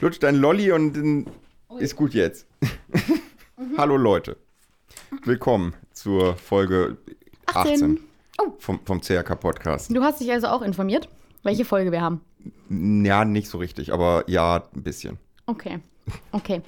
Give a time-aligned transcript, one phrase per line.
[0.00, 1.26] Lutsch dein Lolli und dann
[1.78, 2.46] ist gut jetzt.
[3.78, 4.36] Hallo Leute.
[5.24, 6.98] Willkommen zur Folge
[7.46, 8.00] 18, 18.
[8.38, 8.52] Oh.
[8.58, 9.90] vom, vom CRK Podcast.
[9.90, 11.08] Du hast dich also auch informiert,
[11.44, 12.20] welche Folge wir haben.
[12.68, 15.16] Ja, nicht so richtig, aber ja, ein bisschen.
[15.46, 15.78] Okay.
[16.30, 16.62] Okay.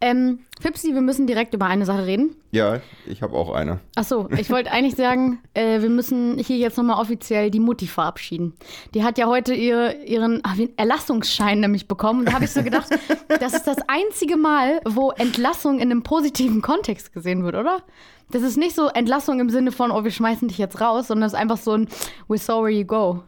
[0.00, 2.36] Ähm, Fipsi, wir müssen direkt über eine Sache reden.
[2.52, 3.80] Ja, ich habe auch eine.
[3.96, 8.54] Achso, ich wollte eigentlich sagen, äh, wir müssen hier jetzt nochmal offiziell die Mutti verabschieden.
[8.94, 12.20] Die hat ja heute ihr, ihren wie- Erlassungsschein nämlich bekommen.
[12.20, 12.88] Und da habe ich so gedacht,
[13.40, 17.82] das ist das einzige Mal, wo Entlassung in einem positiven Kontext gesehen wird, oder?
[18.30, 21.26] Das ist nicht so Entlassung im Sinne von, oh, wir schmeißen dich jetzt raus, sondern
[21.26, 21.88] es ist einfach so ein
[22.28, 23.22] We're sorry you go.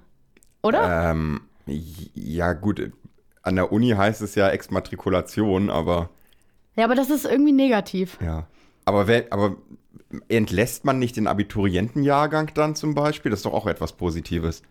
[0.62, 1.10] Oder?
[1.10, 2.92] Ähm, ja, gut.
[3.46, 6.10] An der Uni heißt es ja Exmatrikulation, aber
[6.76, 8.18] Ja, aber das ist irgendwie negativ.
[8.20, 8.46] ja.
[8.84, 9.56] Aber, wer, aber
[10.28, 13.30] entlässt man nicht den Abiturientenjahrgang dann zum Beispiel?
[13.30, 14.62] Das ist doch auch etwas Positives.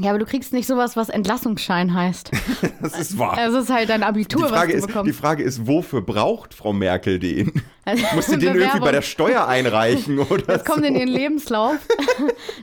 [0.00, 2.30] Ja, aber du kriegst nicht sowas, was Entlassungsschein heißt.
[2.82, 3.36] Das ist wahr.
[3.38, 5.20] Es ist halt dein Die Abitur, Frage, was du ist, die bekommst.
[5.20, 7.52] Frage ist, wofür braucht Frau Merkel den?
[7.84, 11.76] Also, Muss sie den irgendwie bei der Steuer einreichen oder Das kommt in ihren Lebenslauf.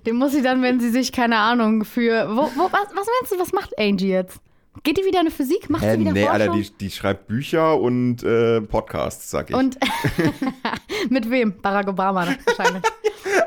[0.08, 2.30] Den muss sie dann, wenn sie sich, keine Ahnung, für.
[2.36, 4.39] Wo, wo, was, was meinst du, was macht Angie jetzt?
[4.83, 5.70] Geht die wieder in eine Physik?
[5.70, 6.42] Macht Hä, sie wieder nee, Forschung?
[6.42, 9.56] Alter, die, die schreibt Bücher und äh, Podcasts, sag ich.
[9.56, 9.78] Und
[11.09, 11.56] mit wem?
[11.61, 12.84] Barack Obama wahrscheinlich.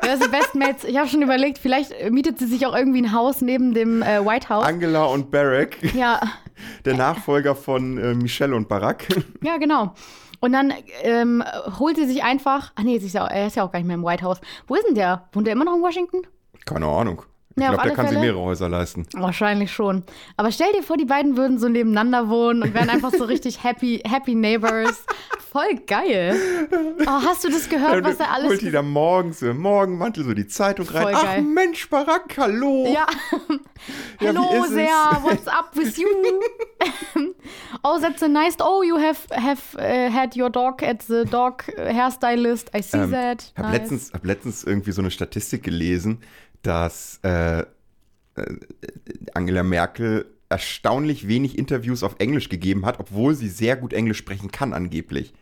[0.01, 0.83] Das ist Best Mates.
[0.83, 4.23] Ich habe schon überlegt, vielleicht mietet sie sich auch irgendwie ein Haus neben dem äh,
[4.25, 4.65] White House.
[4.65, 6.19] Angela und Barack, ja,
[6.85, 9.07] der Nachfolger von äh, Michelle und Barack.
[9.43, 9.93] ja, genau.
[10.39, 10.73] Und dann
[11.03, 11.43] ähm,
[11.79, 12.71] holt sie sich einfach.
[12.75, 14.41] Ach nee, sie ist ja, er ist ja auch gar nicht mehr im White House.
[14.67, 15.29] Wo ist denn der?
[15.33, 16.21] Wohnt der immer noch in Washington?
[16.65, 17.23] Keine Ahnung.
[17.55, 18.25] Ich Ja, glaube, der kann sich Fälle.
[18.31, 19.05] mehrere Häuser leisten.
[19.13, 20.03] Wahrscheinlich schon.
[20.37, 23.63] Aber stell dir vor, die beiden würden so nebeneinander wohnen und wären einfach so richtig
[23.63, 25.03] happy, happy neighbors.
[25.51, 26.33] Voll geil.
[27.01, 30.33] Oh, hast du das gehört, was er alles Holt die da morgens im Morgenmantel so
[30.33, 31.01] die Zeitung rein.
[31.03, 31.41] Voll Ach geil.
[31.41, 32.85] Mensch, Barack, hallo.
[32.93, 33.05] Ja.
[34.21, 34.87] Ja, Hello there,
[35.23, 36.07] what's up with you?
[37.83, 38.55] oh, that's a nice.
[38.59, 42.69] Oh, you have have uh, had your dog at the dog hairstylist.
[42.75, 43.51] I see Ähm, that.
[43.51, 43.79] Ich habe Nice.
[43.79, 46.19] letztens, hab letztens irgendwie so eine Statistik gelesen,
[46.61, 47.65] dass äh, äh,
[49.33, 54.51] Angela Merkel erstaunlich wenig Interviews auf Englisch gegeben hat, obwohl sie sehr gut Englisch sprechen
[54.51, 55.33] kann angeblich.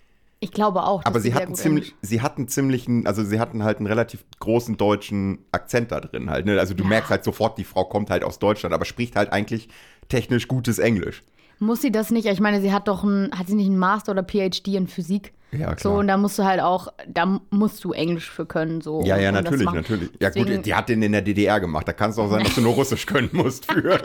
[0.42, 1.04] Ich glaube auch.
[1.04, 5.40] Aber sie hatten ziemlich, sie hatten ziemlichen, also sie hatten halt einen relativ großen deutschen
[5.52, 6.46] Akzent da drin halt.
[6.46, 6.58] Ne?
[6.60, 6.90] Also du Ja.
[6.90, 9.68] merkst halt sofort, die Frau kommt halt aus Deutschland, aber spricht halt eigentlich
[10.08, 11.24] technisch gutes Englisch.
[11.58, 12.26] Muss sie das nicht?
[12.26, 15.34] Ich meine, sie hat doch ein, hat sie nicht einen Master oder PhD in Physik?
[15.52, 18.82] Ja, So, und da musst du halt auch, da musst du Englisch für können.
[18.82, 20.10] So, Ja, ja, um natürlich, natürlich.
[20.20, 21.88] Ja Deswegen- gut, die hat den in der DDR gemacht.
[21.88, 24.00] Da kann es auch sein, dass du nur Russisch können musst für.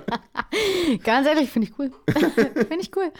[1.04, 1.90] Ganz ehrlich, finde ich cool.
[2.14, 3.10] finde ich cool.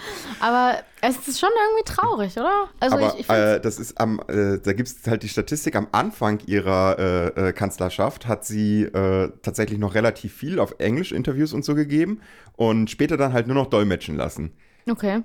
[0.41, 2.69] Aber es ist schon irgendwie traurig, oder?
[2.81, 5.77] Also Aber ich, ich äh, das ist am, äh, da gibt es halt die Statistik,
[5.77, 6.99] am Anfang ihrer
[7.37, 11.75] äh, äh, Kanzlerschaft hat sie äh, tatsächlich noch relativ viel auf Englisch Interviews und so
[11.75, 12.21] gegeben
[12.56, 14.53] und später dann halt nur noch dolmetschen lassen.
[14.91, 15.23] okay.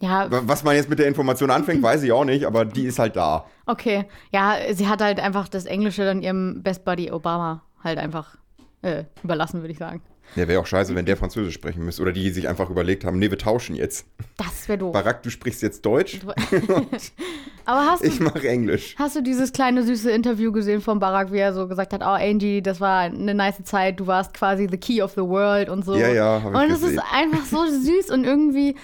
[0.00, 2.98] Ja, Was man jetzt mit der Information anfängt, weiß ich auch nicht, aber die ist
[2.98, 3.44] halt da.
[3.66, 4.06] okay.
[4.32, 8.36] Ja, sie hat halt einfach das Englische dann ihrem Best Buddy Obama halt einfach
[8.82, 10.00] äh, überlassen, würde ich sagen.
[10.36, 13.18] Ja, wäre auch scheiße, wenn der Französisch sprechen müsste oder die sich einfach überlegt haben,
[13.18, 14.06] nee, wir tauschen jetzt.
[14.36, 14.92] Das wäre doof.
[14.92, 16.20] Barack, du sprichst jetzt Deutsch,
[17.64, 18.94] Aber hast ich du, mache Englisch.
[18.98, 22.06] hast du dieses kleine süße Interview gesehen von Barack, wie er so gesagt hat, oh
[22.06, 25.84] Angie, das war eine nice Zeit, du warst quasi the key of the world und
[25.84, 25.94] so.
[25.94, 28.76] Ja, ja, hab ich Und es ist einfach so süß und irgendwie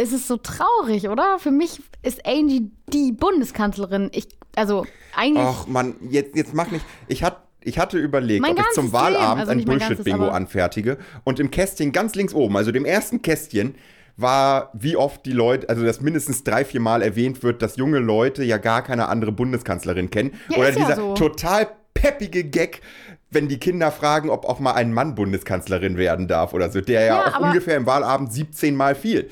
[0.00, 1.38] ist es so traurig, oder?
[1.38, 4.10] Für mich ist Angie die Bundeskanzlerin.
[4.12, 5.46] Ich, also eigentlich.
[5.46, 6.84] Ach man, jetzt, jetzt mach nicht.
[7.06, 11.38] Ich, hat, ich hatte überlegt, Mein ob ich zum Wahlabend also ein Bullshit-Bingo anfertige und
[11.38, 13.74] im Kästchen ganz links oben, also dem ersten Kästchen,
[14.16, 17.98] war, wie oft die Leute, also dass mindestens drei, vier Mal erwähnt wird, dass junge
[17.98, 20.34] Leute ja gar keine andere Bundeskanzlerin kennen.
[20.48, 21.14] Ja, Oder ist ja dieser so.
[21.14, 22.82] total peppige Gag,
[23.30, 27.02] wenn die Kinder fragen, ob auch mal ein Mann Bundeskanzlerin werden darf oder so, der
[27.02, 29.30] ja, Ja, auch ungefähr im Wahlabend 17 Mal fiel.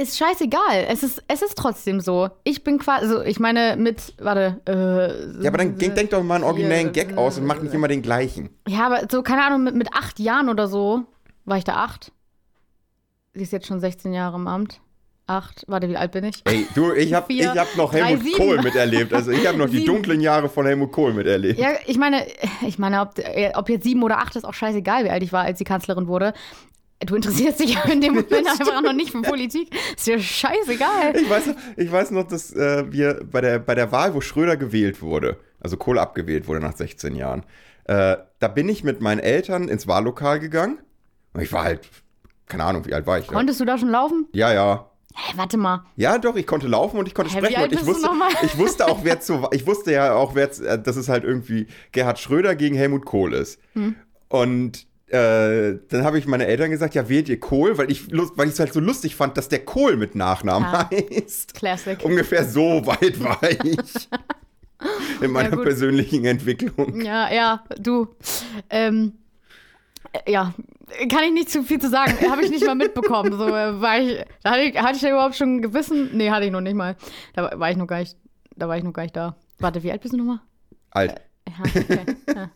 [0.00, 0.86] Ist scheißegal.
[0.88, 2.30] Es ist, es ist trotzdem so.
[2.42, 6.22] Ich bin quasi, also ich meine mit, warte, äh, Ja, aber dann denk, denk doch
[6.22, 8.48] mal einen originellen Gag aus und mach nicht immer den gleichen.
[8.66, 11.02] Ja, aber so, keine Ahnung, mit, mit acht Jahren oder so,
[11.44, 12.12] war ich da acht?
[13.34, 14.80] Sie ist jetzt schon 16 Jahre im Amt.
[15.26, 16.40] Acht, warte, wie alt bin ich?
[16.44, 18.36] Ey, du, ich hab, ich hab noch drei, Helmut sieben.
[18.36, 19.12] Kohl miterlebt.
[19.12, 19.86] Also ich habe noch die Sieben.
[19.92, 21.60] dunklen Jahre von Helmut Kohl miterlebt.
[21.60, 22.26] Ja, ich meine,
[22.66, 25.32] ich meine, ob, äh, ob jetzt sieben oder acht ist auch scheißegal, wie alt ich
[25.32, 26.32] war, als sie Kanzlerin wurde.
[27.04, 29.74] Du interessierst dich ja in dem Moment einfach noch nicht für Politik.
[29.96, 31.16] Ist dir scheißegal.
[31.16, 34.20] Ich weiß, noch- ich weiß noch, dass äh, wir bei der, bei der Wahl, wo
[34.20, 37.44] Schröder gewählt wurde, also Kohl abgewählt wurde nach 16 Jahren,
[37.84, 40.78] äh, da bin ich mit meinen Eltern ins Wahllokal gegangen.
[41.32, 41.88] Und ich war halt,
[42.46, 43.26] keine Ahnung, wie alt war ich?
[43.28, 44.26] Konntest du da schon laufen?
[44.32, 44.90] Ja, ja.
[45.14, 45.84] Hä, warte mal.
[45.96, 48.10] Ja, doch, ich konnte laufen und ich konnte wie sprechen und ich wusste,
[48.42, 51.24] ich wusste auch, wer zu, ich wusste ja auch, wer, zu- äh, dass es halt
[51.24, 53.58] irgendwie Gerhard Schröder gegen Helmut Kohl ist.
[53.72, 53.96] Hm.
[54.28, 58.46] Und äh, dann habe ich meine Eltern gesagt, ja, wählt ihr Kohl, weil ich weil
[58.48, 60.88] ich es halt so lustig fand, dass der Kohl mit Nachnamen Ah.
[60.90, 61.54] heißt.
[61.54, 61.98] Classic.
[62.04, 63.58] Ungefähr so weit war ich
[65.20, 65.64] in meiner gut.
[65.64, 67.00] persönlichen Entwicklung.
[67.00, 68.08] Ja, ja, du.
[68.70, 69.12] Ähm,
[70.12, 70.54] äh, ja,
[71.10, 72.14] kann ich nicht zu viel zu sagen.
[72.30, 73.32] Habe ich nicht mal mitbekommen.
[73.36, 76.10] So, äh, war ich, da hatte ich, hatte ich da überhaupt schon ein Gewissen?
[76.16, 76.96] Nee, hatte ich noch nicht mal.
[77.34, 78.16] Da war- war ich noch gar nicht,
[78.56, 79.36] da war ich noch gar nicht da.
[79.58, 80.40] Warte, wie alt bist du nochmal?
[80.90, 81.20] Alt.
[81.58, 82.16] Ja, okay.
[82.34, 82.50] ja.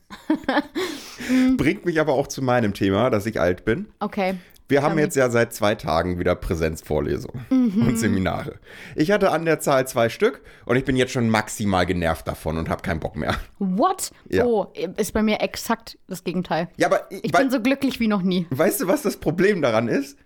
[1.56, 3.86] Bringt mich aber auch zu meinem Thema, dass ich alt bin.
[4.00, 4.34] okay.
[4.66, 7.86] Wir haben jetzt ja seit zwei Tagen wieder Präsenzvorlesungen Mhm.
[7.86, 8.58] und Seminare.
[8.96, 12.56] Ich hatte an der Zahl zwei Stück und ich bin jetzt schon maximal genervt davon
[12.56, 13.36] und habe keinen Bock mehr.
[13.58, 14.10] What?
[14.30, 14.46] Ja.
[14.46, 16.68] Oh, ist bei mir exakt das Gegenteil.
[16.78, 18.46] Ja, aber ich, Ich bin so glücklich wie noch nie.
[18.48, 20.16] weißt du, was das Problem daran ist?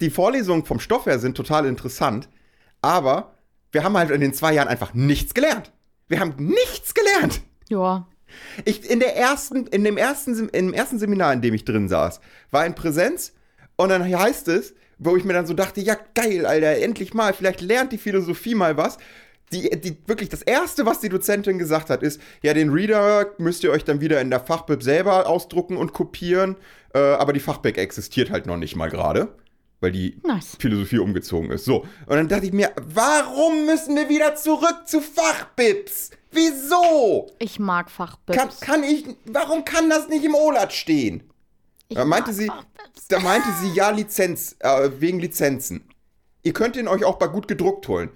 [0.00, 2.28] Die Vorlesungen vom Stoff her sind total interessant,
[2.82, 3.34] aber
[3.70, 5.70] wir haben halt in den zwei Jahren einfach nichts gelernt.
[6.08, 7.40] Wir haben nichts gelernt.
[7.74, 8.06] Ja.
[8.64, 11.88] Ich, in der ersten, in dem ersten, Sem- im ersten Seminar, in dem ich drin
[11.88, 13.32] saß, war in Präsenz
[13.76, 17.32] und dann heißt es, wo ich mir dann so dachte, ja geil, Alter, endlich mal,
[17.34, 18.98] vielleicht lernt die Philosophie mal was.
[19.52, 23.62] Die, die, wirklich, das Erste, was die Dozentin gesagt hat, ist, ja, den Reader müsst
[23.62, 26.56] ihr euch dann wieder in der Fachbib selber ausdrucken und kopieren,
[26.94, 29.28] äh, aber die Fachbib existiert halt noch nicht mal gerade,
[29.84, 30.56] weil die Nice.
[30.58, 31.66] Philosophie umgezogen ist.
[31.66, 36.10] So, und dann dachte ich mir, warum müssen wir wieder zurück zu Fachbibs?
[36.32, 37.30] Wieso?
[37.38, 38.38] Ich mag Fachbips.
[38.38, 41.24] Kann, kann ich, warum kann das nicht im OLAT stehen?
[41.88, 43.08] ich Da meinte sie, Fachbips.
[43.08, 45.84] da meinte sie, ja, Lizenz, äh, wegen Lizenzen.
[46.42, 48.08] Ihr könnt ihn euch auch bei gut gedruckt holen.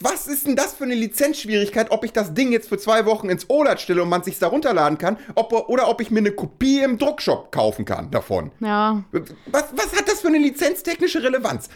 [0.00, 3.30] Was ist denn das für eine Lizenzschwierigkeit, ob ich das Ding jetzt für zwei Wochen
[3.30, 6.32] ins OLAT stelle und man sich's da runterladen kann, ob, oder ob ich mir eine
[6.32, 8.50] Kopie im Druckshop kaufen kann davon?
[8.58, 9.04] Ja.
[9.46, 11.68] Was, was hat das für eine lizenztechnische Relevanz?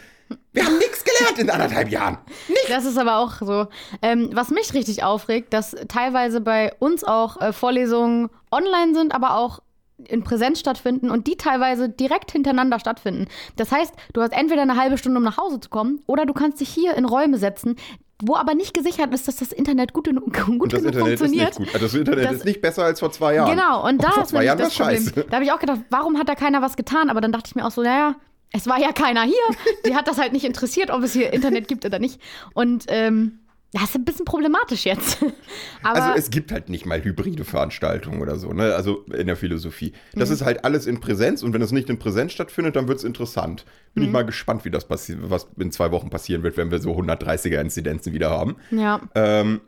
[0.51, 2.17] Wir haben nichts gelernt in anderthalb Jahren.
[2.49, 2.67] Nichts.
[2.67, 3.67] Das ist aber auch so.
[4.01, 9.37] Ähm, was mich richtig aufregt, dass teilweise bei uns auch äh, Vorlesungen online sind, aber
[9.37, 9.61] auch
[10.05, 13.27] in Präsenz stattfinden und die teilweise direkt hintereinander stattfinden.
[13.55, 16.33] Das heißt, du hast entweder eine halbe Stunde, um nach Hause zu kommen, oder du
[16.33, 17.75] kannst dich hier in Räume setzen,
[18.21, 21.13] wo aber nicht gesichert ist, dass das Internet gut, genug- gut Und das genug Internet
[21.13, 21.59] ist funktioniert.
[21.59, 21.81] nicht gut.
[21.81, 23.49] Das Internet Das- ist nicht besser als vor zwei Jahren.
[23.51, 24.97] Genau, und da vor ist zwei Jahren das Problem.
[25.03, 25.25] scheiße.
[25.29, 27.09] Da habe ich auch gedacht, warum hat da keiner was getan?
[27.09, 28.15] Aber dann dachte ich mir auch so, naja,
[28.53, 29.33] es war ja keiner hier.
[29.85, 32.19] Die hat das halt nicht interessiert, ob es hier Internet gibt oder nicht.
[32.53, 33.39] Und ähm,
[33.73, 35.17] das ist ein bisschen problematisch jetzt.
[35.83, 38.75] Also es gibt halt nicht mal hybride Veranstaltungen oder so, ne?
[38.75, 39.93] Also in der Philosophie.
[40.13, 40.19] Mhm.
[40.19, 42.97] Das ist halt alles in Präsenz und wenn es nicht in Präsenz stattfindet, dann wird
[42.99, 43.65] es interessant.
[43.93, 44.07] Bin Mhm.
[44.09, 46.91] ich mal gespannt, wie das passiert, was in zwei Wochen passieren wird, wenn wir so
[46.95, 48.57] 130er-Inzidenzen wieder haben.
[48.71, 49.61] ja, Ähm,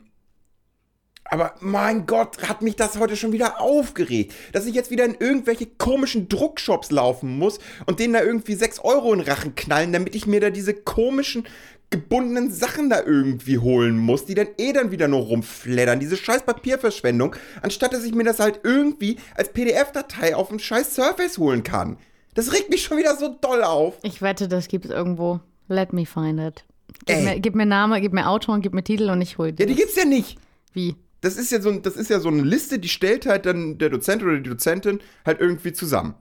[1.24, 5.14] aber mein Gott, hat mich das heute schon wieder aufgeregt, dass ich jetzt wieder in
[5.14, 10.16] irgendwelche komischen Druckshops laufen muss und denen da irgendwie 6 Euro in Rachen knallen, damit
[10.16, 11.44] ich mir da diese komischen
[11.90, 15.98] gebundenen Sachen da irgendwie holen muss, die dann eh dann wieder nur rumfleddern.
[16.00, 20.94] Diese scheiß Papierverschwendung, anstatt dass ich mir das halt irgendwie als PDF-Datei auf dem scheiß
[20.94, 21.96] Surface holen kann.
[22.34, 23.98] Das regt mich schon wieder so doll auf.
[24.02, 25.40] ich wette, das gibt es irgendwo.
[25.68, 26.64] Let me find it.
[27.06, 27.24] Gib Ey.
[27.24, 29.66] mir, gib mir Name, gib mir Autor und gib mir Titel und ich hol Ja,
[29.66, 30.38] die gibt's ja nicht.
[30.72, 30.96] Wie?
[31.22, 33.78] Das ist ja so, ein- das ist ja so eine Liste, die stellt halt dann
[33.78, 36.14] der Dozent oder die Dozentin halt irgendwie zusammen.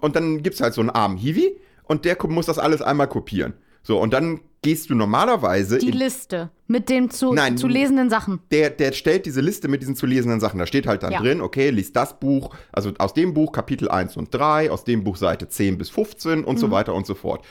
[0.00, 3.54] Und dann gibt's halt so einen armen Hiwi und der muss das alles einmal kopieren.
[3.82, 7.56] So, und dann gehst du normalerweise Die Liste mit den zu, Nein.
[7.56, 8.40] zu lesenden Sachen.
[8.50, 10.58] der, der stellt diese Liste mit diesen zu lesenden Sachen.
[10.58, 11.20] Da steht halt dann Ja.
[11.20, 15.04] drin, okay, liest das Buch, also aus dem Buch Kapitel 1 und 3, aus dem
[15.04, 16.60] Buch Seite 10 bis 15 und Mhm.
[16.60, 17.44] so weiter und so fort.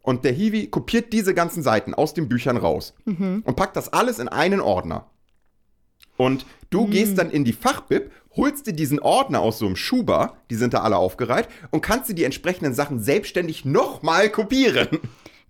[0.00, 3.42] Und der Hiwi kopiert diese ganzen Seiten aus den Büchern raus Mhm.
[3.44, 5.10] und packt das alles in einen Ordner.
[6.16, 6.90] Und du Mhm.
[6.92, 10.72] gehst dann in die Fachbib, holst dir diesen Ordner aus so einem Schuber, die sind
[10.72, 14.88] da alle aufgereiht, und kannst dir die entsprechenden Sachen selbstständig nochmal kopieren.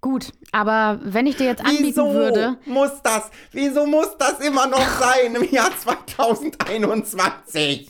[0.05, 3.31] Gut, aber wenn ich dir jetzt anbieten Wieso würde, muss das?
[3.53, 7.89] Wieso muss das immer noch sein im Jahr 2021?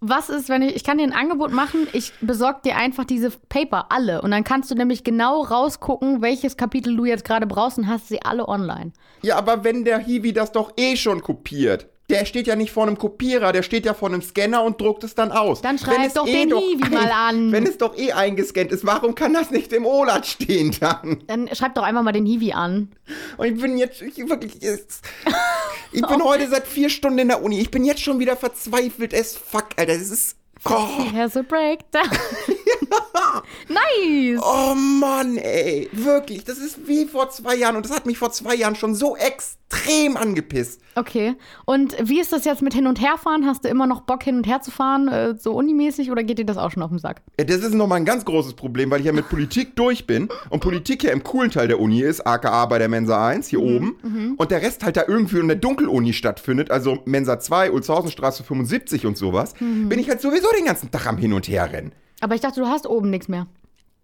[0.00, 3.30] was ist, wenn ich, ich kann dir ein Angebot machen, ich besorge dir einfach diese
[3.30, 4.22] Paper, alle.
[4.22, 8.08] Und dann kannst du nämlich genau rausgucken, welches Kapitel du jetzt gerade brauchst und hast
[8.08, 8.92] sie alle online.
[9.22, 11.88] Ja, aber wenn der Hiwi das doch eh schon kopiert.
[12.10, 15.04] Der steht ja nicht vor einem Kopierer, der steht ja vor einem Scanner und druckt
[15.04, 15.62] es dann aus.
[15.62, 17.52] Dann schreib es doch den Hiwi mal an.
[17.52, 21.22] Wenn es doch eh eingescannt ist, warum kann das nicht im OLAT stehen dann?
[21.26, 22.92] Dann schreib doch einfach mal den Hiwi an.
[23.36, 24.54] Und ich bin jetzt ich wirklich
[25.92, 27.60] Ich bin heute seit vier Stunden in der Uni.
[27.60, 29.94] Ich bin jetzt schon wieder verzweifelt as fuck, Alter.
[29.94, 30.36] Das ist.
[30.66, 32.10] Oh, He has a breakdown.
[33.68, 34.40] nice.
[34.42, 35.88] oh Mann, ey.
[35.92, 36.44] Wirklich.
[36.44, 37.76] Das ist wie vor zwei Jahren.
[37.76, 40.80] Und das hat mich vor zwei Jahren schon so extrem angepisst.
[40.96, 41.36] Okay.
[41.64, 43.46] Und wie ist das jetzt mit Hin- und Herfahren?
[43.46, 46.38] Hast du immer noch Bock, hin und her zu fahren, äh, so unimäßig, oder geht
[46.38, 47.22] dir das auch schon auf den Sack?
[47.38, 50.28] Ja, das ist nochmal ein ganz großes Problem, weil ich ja mit Politik durch bin
[50.50, 53.60] und Politik ja im coolen Teil der Uni ist, aka bei der Mensa 1 hier
[53.60, 58.42] oben und der Rest halt da irgendwie in der Dunkeluni stattfindet, also Mensa 2, Ulzhausenstraße
[58.42, 61.92] 75 und sowas, bin ich halt sowieso den ganzen Tag am Hin und Her rennen.
[62.20, 63.46] Aber ich dachte, du hast oben nichts mehr.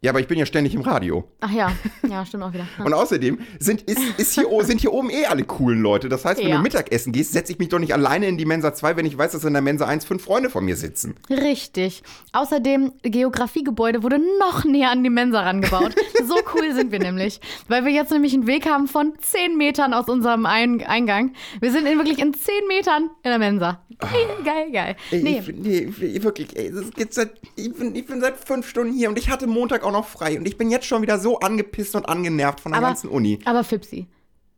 [0.06, 1.24] Ja, aber ich bin ja ständig im Radio.
[1.40, 1.72] Ach ja,
[2.08, 2.68] ja, stimmt auch wieder.
[2.84, 6.08] Und außerdem sind, ist, ist hier, sind hier oben eh alle coolen Leute.
[6.08, 6.56] Das heißt, wenn Ja.
[6.58, 9.18] du Mittagessen gehst, setze ich mich doch nicht alleine in die Mensa 2, wenn ich
[9.18, 11.16] weiß, dass in der Mensa 1 fünf Freunde von mir sitzen.
[11.28, 12.04] Richtig.
[12.32, 15.96] Außerdem, Geografiegebäude wurde noch näher an die Mensa rangebaut.
[16.24, 17.40] so cool sind wir nämlich.
[17.66, 21.32] Weil wir jetzt nämlich einen Weg haben von 10 Metern aus unserem Ein Eingang.
[21.60, 23.80] Wir sind in wirklich in 10 Metern in der Mensa.
[23.98, 24.10] Geil,
[24.44, 24.96] geil, geil.
[25.10, 28.92] Nee, ich, nee, wirklich, ey, das geht seit, ich, bin, ich bin seit fünf Stunden
[28.92, 31.38] hier und ich hatte Montag auch noch frei und ich bin jetzt schon wieder so
[31.40, 33.38] angepisst und angenervt von der aber, ganzen Uni.
[33.44, 34.06] aber Fipsi.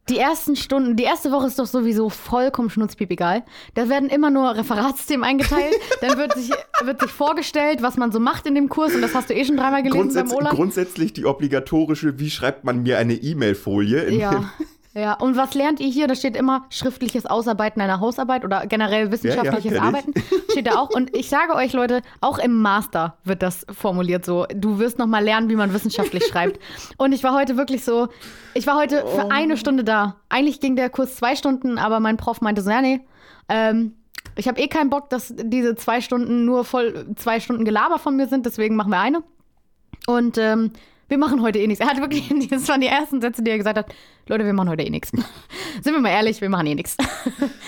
[0.09, 3.45] Die ersten Stunden, die erste Woche ist doch sowieso vollkommen schnutzpiep egal.
[3.75, 5.75] Da werden immer nur Referatsthemen eingeteilt.
[6.01, 6.51] Dann wird sich,
[6.83, 8.95] wird sich vorgestellt, was man so macht in dem Kurs.
[8.95, 10.55] Und das hast du eh schon dreimal gelesen Grundsätz, beim Olaf.
[10.55, 14.11] grundsätzlich die obligatorische, wie schreibt man mir eine E-Mail-Folie?
[14.15, 14.51] Ja.
[14.99, 16.09] Ja, und was lernt ihr hier?
[16.09, 19.81] Da steht immer schriftliches Ausarbeiten einer Hausarbeit oder generell wissenschaftliches kenn ich.
[19.81, 20.13] Arbeiten.
[20.51, 20.91] Steht da auch.
[20.91, 24.47] Und ich sage euch, Leute, auch im Master wird das formuliert so.
[24.55, 26.59] Du wirst noch mal lernen, wie man wissenschaftlich schreibt.
[26.97, 28.09] Und ich war heute wirklich so,
[28.55, 29.09] ich war heute Oh.
[29.09, 30.17] für eine Stunde da.
[30.29, 33.01] Eigentlich ging der Kurs zwei Stunden, aber mein Prof meinte so, ja, nee,
[33.49, 33.95] ähm,
[34.35, 38.17] ich habe eh keinen Bock, dass diese zwei Stunden nur voll zwei Stunden Gelaber von
[38.17, 39.23] mir sind, deswegen machen wir eine.
[40.07, 40.73] Und ähm,
[41.09, 41.81] wir machen heute eh nichts.
[41.81, 43.87] Er hat wirklich, das waren die ersten Sätze, die er gesagt hat,
[44.29, 45.11] Leute, wir machen heute eh nichts.
[45.83, 46.97] Sind wir mal ehrlich, wir machen eh nichts.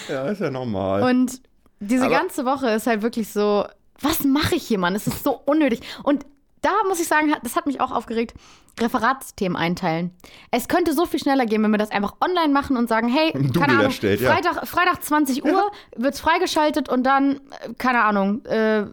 [0.09, 1.03] Ja, ist ja normal.
[1.03, 1.41] Und
[1.79, 3.65] diese Aber- ganze Woche ist halt wirklich so,
[4.01, 4.95] was mache ich hier, Mann?
[4.97, 5.81] Es ist so unnötig.
[6.03, 6.27] Und
[6.63, 8.35] da muss ich sagen, das hat mich auch aufgeregt.
[8.81, 10.11] Referatsthemen einteilen.
[10.51, 13.33] Es könnte so viel schneller gehen, wenn wir das einfach online machen und sagen, hey,
[13.53, 14.33] keine Ahnung, erstellt, ja.
[14.33, 18.87] Freitag, Freitag 20 Uhr wird's freigeschaltet und dann, äh, keine Ahnung, äh,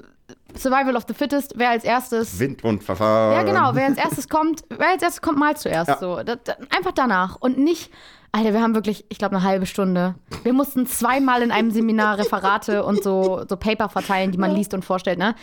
[0.59, 3.33] Survival of the Fittest, wer als erstes Wind und Verfahren.
[3.33, 3.71] ja, genau.
[3.75, 5.89] Wer als erstes kommt, wer als erstes kommt, mal zuerst.
[5.89, 5.97] Ja.
[5.99, 7.37] So, das, das, einfach danach.
[7.39, 7.91] Und nicht,
[8.31, 10.15] Alter, wir haben wirklich, ich glaube, eine halbe Stunde.
[10.43, 14.73] Wir mussten zweimal in einem Seminar Referate und so, so Paper verteilen, die man liest
[14.73, 15.35] und vorstellt, ne?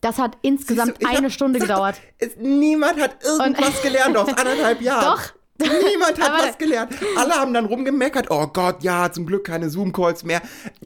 [0.00, 1.96] Das hat insgesamt du, eine hab- Stunde gedauert.
[1.96, 5.04] Doch, es, niemand hat irgendwas gelernt aus anderthalb Jahren.
[5.16, 5.22] Doch.
[5.60, 6.92] Niemand hat was gelernt.
[7.16, 10.40] Alle haben dann rumgemeckert, oh Gott, ja, zum Glück keine Zoom-Calls mehr.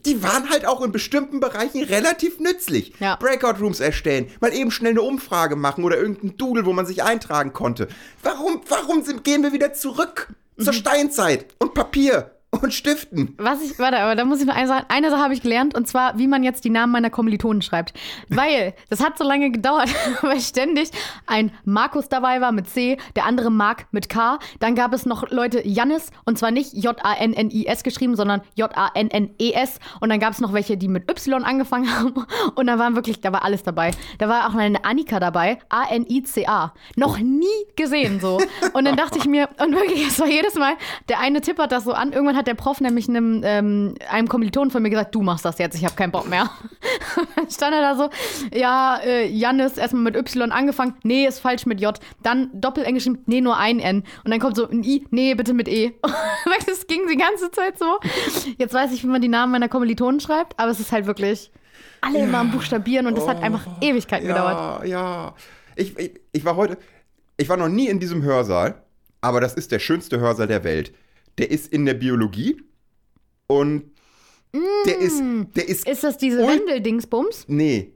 [0.07, 2.95] Die waren halt auch in bestimmten Bereichen relativ nützlich.
[2.99, 3.17] Ja.
[3.17, 7.53] Breakout-Rooms erstellen, mal eben schnell eine Umfrage machen oder irgendein Doodle, wo man sich eintragen
[7.53, 7.89] konnte.
[8.23, 10.65] Warum, warum sind, gehen wir wieder zurück Mhm.
[10.65, 13.35] zur Steinzeit und Papier und Stiften?
[13.39, 15.75] Was ich, warte, aber da muss ich noch eine Sache, eine Sache habe ich gelernt
[15.75, 17.95] und zwar, wie man jetzt die Namen meiner Kommilitonen schreibt.
[18.29, 19.89] Weil, das hat so lange gedauert,
[20.21, 20.91] weil ständig
[21.27, 24.39] ein Markus dabei war mit C, der andere Mark mit K.
[24.61, 29.79] Dann gab es noch Leute Jannis und zwar nicht J-A-N-N-I-S geschrieben, sondern J-A-N-N-E-S.
[30.01, 32.13] Und dann gab es noch welche, die mit Y angefangen haben.
[32.55, 33.93] Und da waren wirklich, da war alles dabei.
[34.19, 36.75] Da war auch eine Annika dabei, A-N-I-C-A.
[36.97, 38.41] Noch nie gesehen so.
[38.75, 40.75] Und dann dachte ich mir, und wirklich, es war jedes Mal,
[41.09, 42.13] der eine tippert das so an.
[42.13, 45.59] Irgendwann hat der Prof nämlich einem, ähm, einem Kommilitonen von mir gesagt, du machst das
[45.59, 46.51] jetzt, ich habe keinen Bock mehr.
[47.37, 48.11] dann stand er da so,
[48.53, 51.99] ja, äh, Jannis, erstmal mit Y angefangen, nee, ist falsch mit J.
[52.23, 54.05] Dann Doppel-Englisch, nee, nur ein N.
[54.25, 55.93] Und dann kommt so ein I, nee, bitte mit E.
[56.67, 57.99] das ging die ganze Zeit so.
[58.59, 61.51] Jetzt weiß ich, wie man die Namen meiner Kommilitonen schreibt, aber es ist halt wirklich
[62.01, 64.85] alle immer am Buchstabieren und das hat einfach Ewigkeiten gedauert.
[64.85, 65.35] Ja, ja.
[65.77, 66.77] Ich, ich, ich war heute,
[67.37, 68.83] ich war noch nie in diesem Hörsaal,
[69.21, 70.93] aber das ist der schönste Hörsaal der Welt.
[71.39, 72.61] Der ist in der Biologie
[73.47, 73.91] und
[74.87, 75.23] der ist,
[75.57, 77.47] der ist, Ist das diese Wendeldingsbums?
[77.49, 77.92] nee.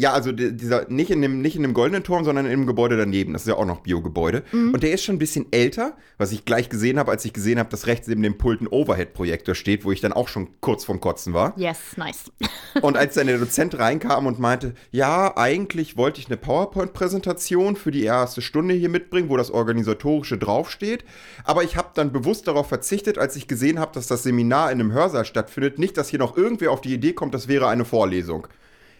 [0.00, 3.32] Ja, also dieser, nicht in, dem, nicht in dem goldenen Turm, sondern im Gebäude daneben.
[3.32, 4.44] Das ist ja auch noch Biogebäude.
[4.52, 4.72] Mhm.
[4.72, 7.58] Und der ist schon ein bisschen älter, was ich gleich gesehen habe, als ich gesehen
[7.58, 10.84] habe, dass rechts neben dem Pult ein Overhead-Projektor steht, wo ich dann auch schon kurz
[10.84, 11.52] vorm Kotzen war.
[11.56, 12.30] Yes, nice.
[12.80, 17.90] Und als dann der Dozent reinkam und meinte, ja, eigentlich wollte ich eine PowerPoint-Präsentation für
[17.90, 21.04] die erste Stunde hier mitbringen, wo das Organisatorische draufsteht.
[21.42, 24.78] Aber ich habe dann bewusst darauf verzichtet, als ich gesehen habe, dass das Seminar in
[24.78, 25.80] einem Hörsaal stattfindet.
[25.80, 28.46] Nicht, dass hier noch irgendwer auf die Idee kommt, das wäre eine Vorlesung.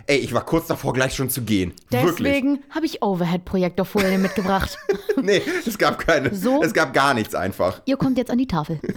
[0.08, 1.74] Ey, ich war kurz davor, gleich schon zu gehen.
[1.92, 4.76] Deswegen habe ich Overhead-Projektorfolien mitgebracht.
[5.20, 6.32] Nee, es gab keine.
[6.32, 6.62] So?
[6.62, 7.82] Es gab gar nichts einfach.
[7.86, 8.80] Ihr kommt jetzt an die Tafel.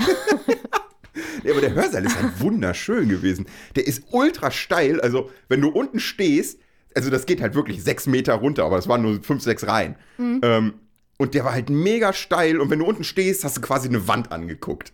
[1.44, 3.46] Nee, aber der Hörsaal ist halt wunderschön gewesen.
[3.76, 5.02] Der ist ultra steil.
[5.02, 6.60] Also, wenn du unten stehst,
[6.96, 9.96] also das geht halt wirklich sechs Meter runter, aber es waren nur fünf, sechs Reihen.
[10.18, 10.40] Mhm.
[10.44, 10.74] Ähm,
[11.18, 12.62] und der war halt mega steil.
[12.62, 14.94] Und wenn du unten stehst, hast du quasi eine Wand angeguckt.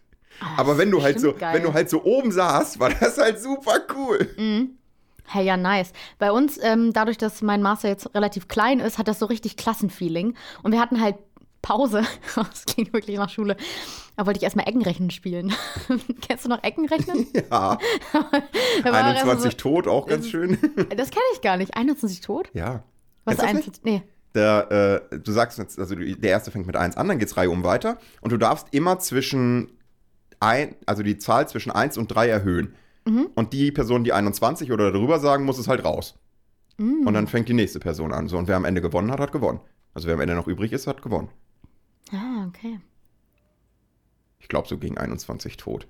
[0.55, 1.53] aber wenn du halt so, geil.
[1.55, 4.67] wenn du halt so oben saßt, war das halt super cool.
[5.27, 5.91] Hey, ja, nice.
[6.19, 9.57] Bei uns, ähm, dadurch, dass mein Master jetzt relativ klein ist, hat das so richtig
[9.57, 10.35] Klassenfeeling.
[10.63, 11.15] Und wir hatten halt
[11.61, 12.03] Pause.
[12.35, 13.57] Das klingt wirklich nach Schule.
[14.15, 15.53] Da wollte ich erstmal Eckenrechnen spielen.
[16.21, 17.27] Kennst du noch Eckenrechnen?
[17.51, 17.77] Ja,
[18.83, 20.57] Da war 21 tot, auch ganz schön.
[20.61, 21.75] so, das kenne ich gar nicht.
[21.75, 22.49] 21 tot?
[22.53, 22.83] ja.
[23.25, 23.83] Was Kennst du das nicht?
[23.83, 23.83] 21?
[23.83, 24.03] Nee.
[24.35, 27.49] Der, äh, du sagst jetzt, also der erste fängt mit 1 an, dann geht's Reihe
[27.49, 27.97] um weiter.
[28.21, 29.71] Und du darfst immer zwischen
[30.39, 32.75] ein, also die Zahl zwischen 1 und 3 erhöhen.
[33.07, 33.29] Mhm.
[33.35, 36.15] Und die Person, die 21 oder darüber sagen muss, ist halt raus.
[36.79, 38.27] Und dann fängt die nächste Person an.
[38.27, 39.59] So, und wer am Ende gewonnen hat, hat gewonnen.
[39.95, 41.29] Also wer am Ende noch übrig ist, hat gewonnen.
[42.11, 42.79] Ah, okay.
[44.39, 45.87] Ich glaube, so gegen 21 tot.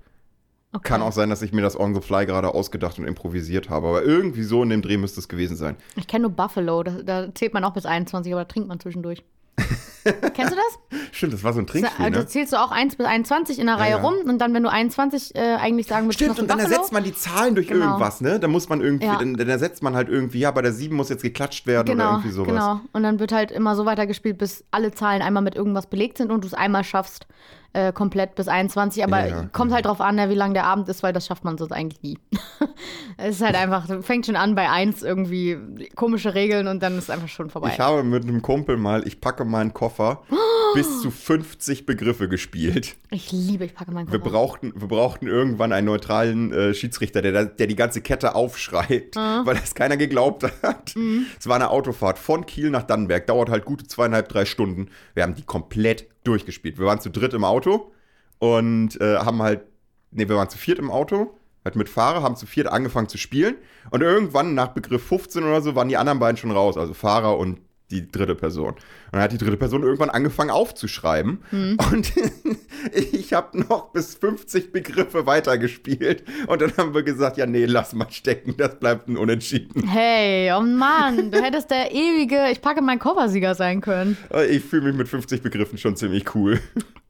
[0.72, 0.88] okay.
[0.88, 3.86] Kann auch sein, dass ich mir das on the fly gerade ausgedacht und improvisiert habe.
[3.86, 5.76] Aber irgendwie so in dem Dreh müsste es gewesen sein.
[5.96, 8.80] Ich kenne nur Buffalo, da, da zählt man auch bis 21, aber da trinkt man
[8.80, 9.22] zwischendurch.
[10.34, 11.00] Kennst du das?
[11.12, 12.26] Stimmt, das war so ein Trinkspiel, da ne?
[12.26, 14.00] zählst du auch 1 bis 21 in der Reihe ja.
[14.00, 16.74] rum und dann, wenn du 21 äh, eigentlich sagen würdest, Stimmt, du und dann Buffalo.
[16.74, 17.86] ersetzt man die Zahlen durch Genau.
[17.86, 18.38] irgendwas, ne?
[18.40, 19.16] Da muss man irgendwie, Ja.
[19.18, 21.94] dann, dann ersetzt man halt irgendwie, ja, bei der 7 muss jetzt geklatscht werden oder
[21.96, 22.48] Genau, irgendwie sowas.
[22.48, 22.80] genau.
[22.92, 26.30] Und dann wird halt immer so weitergespielt, bis alle Zahlen einmal mit irgendwas belegt sind
[26.30, 27.26] und du es einmal schaffst,
[27.72, 29.04] äh, komplett bis 21.
[29.04, 31.44] Aber Ja, kommt halt drauf an, ja, wie lang der Abend ist, weil das schafft
[31.44, 32.18] man sonst eigentlich nie.
[33.16, 37.04] es ist halt einfach, fängt schon an bei 1 irgendwie komische Regeln und dann ist
[37.04, 37.70] es einfach schon vorbei.
[37.74, 40.22] Ich habe mit einem Kumpel mal, ich packe meinen Koffer,
[40.74, 42.96] bis zu 50 Begriffe gespielt.
[43.10, 44.30] Ich liebe, ich packe meinen Wir Koffer.
[44.32, 49.42] brauchten, wir brauchten irgendwann einen neutralen äh, Schiedsrichter, der, der die ganze Kette aufschreibt, Ah.
[49.44, 50.94] weil das keiner geglaubt hat.
[50.96, 51.26] Mhm.
[51.38, 54.88] Es war eine Autofahrt von Kiel nach Dannenberg, dauert halt gute zweieinhalb, drei Stunden.
[55.14, 56.78] Wir haben die komplett durchgespielt.
[56.78, 57.92] Wir waren zu dritt im Auto
[58.38, 59.62] und äh, haben halt,
[60.10, 63.18] nee, wir waren zu viert im Auto, halt mit Fahrer, haben zu viert angefangen zu
[63.18, 63.56] spielen
[63.90, 67.38] und irgendwann nach Begriff 15 oder so waren die anderen beiden schon raus, also Fahrer
[67.38, 68.70] und die dritte Person.
[68.70, 68.78] Und
[69.12, 71.42] dann hat die dritte Person irgendwann angefangen aufzuschreiben.
[71.50, 72.12] Und
[72.92, 76.24] ich habe noch bis 50 Begriffe weitergespielt.
[76.46, 79.88] Und dann haben wir gesagt, ja, nee, lass mal stecken, das bleibt ein Unentschieden.
[79.88, 84.16] Hey, oh Mann, du hättest der ewige, ich packe meinen Koffersieger sein können.
[84.48, 86.60] Ich fühle mich mit 50 Begriffen schon ziemlich cool.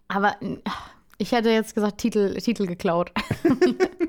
[0.08, 0.58] Aber äh,
[1.18, 3.10] ich hätte jetzt gesagt, Titel, Titel geklaut.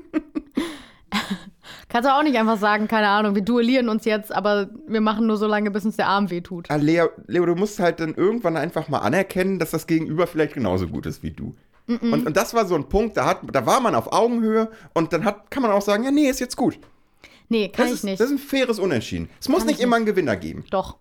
[1.90, 5.26] Kannst du auch nicht einfach sagen, keine Ahnung, wir duellieren uns jetzt, aber wir machen
[5.26, 6.70] nur so lange, bis uns der Arm wehtut.
[6.70, 10.54] Ah, Leo, Leo, du musst halt dann irgendwann einfach mal anerkennen, dass das Gegenüber vielleicht
[10.54, 11.54] genauso gut ist wie du.
[11.88, 15.12] Und, und das war so ein Punkt, da, hat, da war man auf Augenhöhe und
[15.12, 16.78] dann hat, kann man auch sagen, ja, nee, ist jetzt gut.
[17.48, 18.20] Nee, kann Das ich ist, nicht.
[18.20, 19.28] das ist ein faires Unentschieden.
[19.40, 20.64] Es muss nicht ich immer einen Gewinner geben.
[20.70, 20.96] Doch.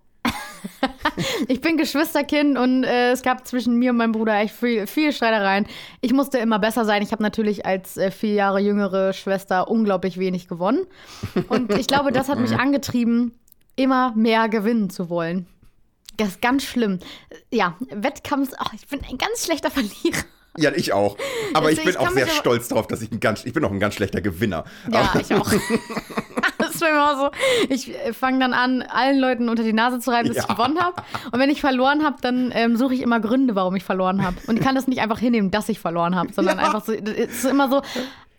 [1.47, 5.11] ich bin Geschwisterkind und äh, es gab zwischen mir und meinem Bruder echt viel, viel
[5.11, 5.65] Streitereien.
[6.01, 7.01] Ich musste immer besser sein.
[7.01, 10.86] Ich habe natürlich als äh, vier Jahre jüngere Schwester unglaublich wenig gewonnen.
[11.49, 13.34] Und ich glaube, das hat mich angetrieben,
[13.75, 15.47] immer mehr gewinnen zu wollen.
[16.17, 16.99] Das ist ganz schlimm.
[17.49, 20.25] Ja, Wettkampf, oh, ich bin ein ganz schlechter Verlierer.
[20.58, 21.17] Ja, ich auch.
[21.53, 23.63] Aber Also ich bin ich auch sehr stolz darauf, dass ich ein ganz, ich bin
[23.63, 24.65] auch ein ganz schlechter Gewinner.
[24.91, 25.49] Ja, Aber, ich auch.
[26.79, 27.31] Ist mir immer so.
[27.69, 30.43] Ich fange dann an, allen Leuten unter die Nase zu reiben, dass Ja.
[30.43, 31.01] ich gewonnen habe.
[31.31, 34.37] Und wenn ich verloren habe, dann ähm, suche ich immer Gründe, warum ich verloren habe.
[34.47, 36.65] Und ich kann das nicht einfach hinnehmen, dass ich verloren habe, sondern Ja.
[36.65, 36.93] einfach so.
[36.93, 37.81] Es ist immer so.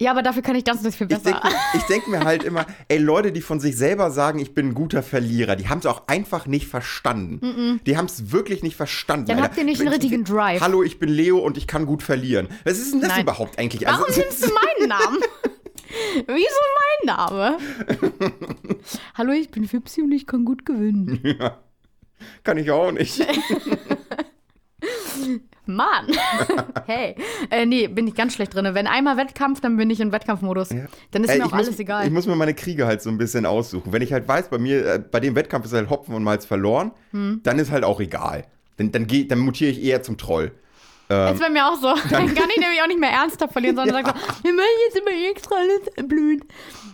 [0.03, 1.33] Ja, aber dafür kann ich das und das viel ich besser.
[1.43, 4.69] denke ich denk mir halt immer, ey, Leute, die von sich selber sagen, ich bin
[4.69, 7.81] ein guter Verlierer, die haben es auch einfach nicht verstanden.
[7.85, 9.27] Die haben es wirklich nicht verstanden.
[9.27, 9.49] Dann Alter.
[9.49, 10.63] habt ihr nicht einen Ich- richtigen Drive.
[10.63, 12.49] Hallo, ich bin Leo und ich kann gut verlieren.
[12.65, 13.23] Was ist denn das Nein.
[13.25, 13.85] überhaupt eigentlich?
[13.87, 15.19] Warum Also, nimmst du meinen Namen?
[16.27, 16.61] Wieso
[17.07, 17.59] mein Name?
[19.15, 21.21] Hallo, ich bin Fipsi und ich kann gut gewinnen.
[22.45, 23.25] kann ich auch nicht.
[25.67, 26.07] Mann!
[26.87, 27.15] hey.
[27.51, 28.69] Äh, nee, bin ich ganz schlecht drin.
[28.73, 30.71] Wenn einmal Wettkampf, dann bin ich in Wettkampfmodus.
[31.13, 32.07] Dann ist Ey, mir auch muss, alles egal.
[32.07, 33.93] Ich muss mir meine Kriege halt so ein bisschen aussuchen.
[33.93, 36.45] Wenn ich halt weiß, bei mir, äh, bei dem Wettkampf ist halt Hopfen und Malz
[36.45, 37.41] verloren, Hm.
[37.45, 38.45] dann ist halt auch egal.
[38.79, 40.53] Dann, dann, geh, dann mutiere ich eher zum Troll.
[41.11, 41.89] Das ist bei mir auch so.
[42.11, 44.99] Dann kann ich nämlich auch nicht mehr ernsthaft verlieren, sondern sag so, wir machen jetzt
[44.99, 46.43] immer extra alles blöd.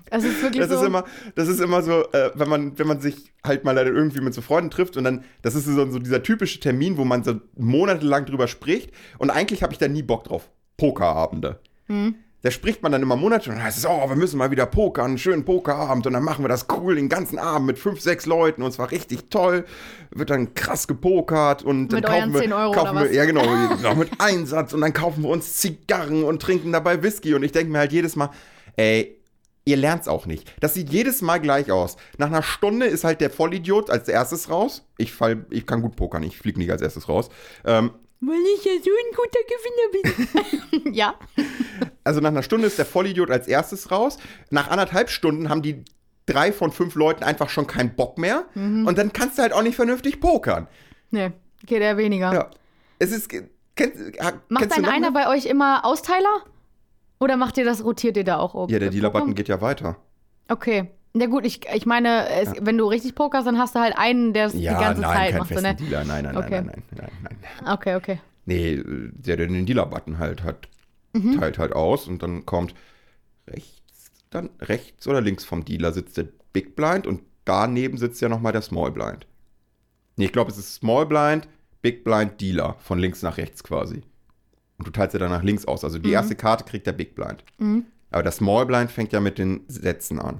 [0.08, 0.76] Es ist wirklich Das so.
[0.76, 4.20] ist immer, das ist immer so, äh, wenn man, wenn man sich halt mal irgendwie
[4.20, 7.24] mit so Freunden trifft und dann, das ist so, so dieser typische Termin, wo man
[7.24, 10.48] so monatelang drüber spricht und eigentlich habe ich da nie Bock drauf.
[10.76, 11.58] Pokerabende.
[11.86, 12.14] Hm.
[12.46, 14.66] Da spricht man dann immer Monate und dann heißt es, oh, wir müssen mal wieder
[14.66, 18.00] pokern, einen schönen Pokerabend und dann machen wir das cool den ganzen Abend mit fünf,
[18.00, 19.64] sechs Leuten und es war richtig toll.
[20.12, 23.42] Wird dann krass gepokert und dann Mit kaufen wir, 10 Euro kaufen wir, ja genau,
[23.76, 27.50] genau, mit Einsatz und dann kaufen wir uns Zigarren und trinken dabei Whisky und ich
[27.50, 28.30] denke mir halt jedes Mal,
[28.76, 29.20] ey,
[29.64, 30.54] ihr lernt's auch nicht.
[30.60, 31.96] Das sieht jedes Mal gleich aus.
[32.16, 34.86] Nach einer Stunde ist halt der Vollidiot als erstes raus.
[34.98, 37.28] Ich fall, ich kann gut pokern, ich flieg nicht als erstes raus.
[37.64, 40.94] Ähm, Weil ich ja so ein guter Gewinner bin.
[40.94, 41.14] ja.
[42.04, 44.18] also nach einer Stunde ist der Vollidiot als erstes raus.
[44.50, 45.84] Nach anderthalb Stunden haben die
[46.24, 48.46] drei von fünf Leuten einfach schon keinen Bock mehr.
[48.54, 48.86] Mhm.
[48.86, 50.66] Und dann kannst du halt auch nicht vernünftig pokern.
[51.10, 51.32] Nee,
[51.64, 52.32] geht eher weniger.
[52.32, 52.50] Ja.
[52.98, 53.28] Es ist.
[53.28, 53.98] Kennst,
[54.48, 55.12] Macht dann einer eine?
[55.12, 56.44] bei euch immer Austeiler?
[57.20, 58.72] Oder macht ihr das, rotiert ihr da auch oben?
[58.72, 59.96] Ja, der Dealer-Button geht ja weiter.
[60.48, 60.90] Okay.
[61.18, 64.32] Na gut, ich, ich meine, es, wenn du richtig pokerst, dann hast du halt einen,
[64.34, 65.48] der es die Ja, ganze nein, Zeit kein macht.
[65.48, 65.74] Festen ne?
[65.76, 66.04] Dealer.
[66.04, 66.50] Nein, nein, Okay.
[66.62, 67.72] nein, nein, nein, nein, nein.
[67.74, 68.20] Okay, okay.
[68.44, 70.68] Nee, der, der den Dealer-Button halt hat,
[71.14, 71.38] Mhm.
[71.40, 72.74] teilt halt aus und dann kommt
[73.48, 78.28] rechts, dann rechts oder links vom Dealer sitzt der Big Blind und daneben sitzt ja
[78.28, 79.26] nochmal der Small Blind.
[80.16, 81.48] Nee, ich glaube, es ist Small Blind,
[81.80, 84.02] Big Blind, Dealer, von links nach rechts quasi.
[84.78, 85.84] Und du teilst ja dann nach links aus.
[85.84, 87.42] Also die erste Karte kriegt der Big Blind.
[87.58, 87.86] Mhm.
[88.10, 90.38] Aber der Small Blind fängt ja mit den Sätzen an.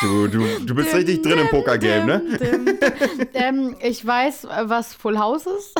[0.00, 2.38] Du, du, du bist richtig drin im Pokergame, ne?
[2.38, 3.28] Dim, dim.
[3.34, 5.74] ähm, ich weiß, was Full House ist.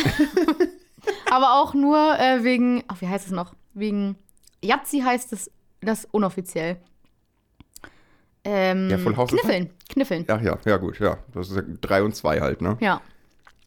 [1.30, 3.54] Aber auch nur äh, wegen, ach, wie heißt es noch?
[3.74, 4.16] Wegen
[4.62, 6.76] Yazzi heißt es das unoffiziell.
[8.44, 9.70] Ähm, Ja, Full House ist Kniffeln.
[9.88, 10.24] Kniffeln.
[10.28, 11.18] Ja, ja, ja, gut, ja.
[11.34, 12.76] Das ist ja drei und zwei halt, ne?
[12.80, 13.00] Ja.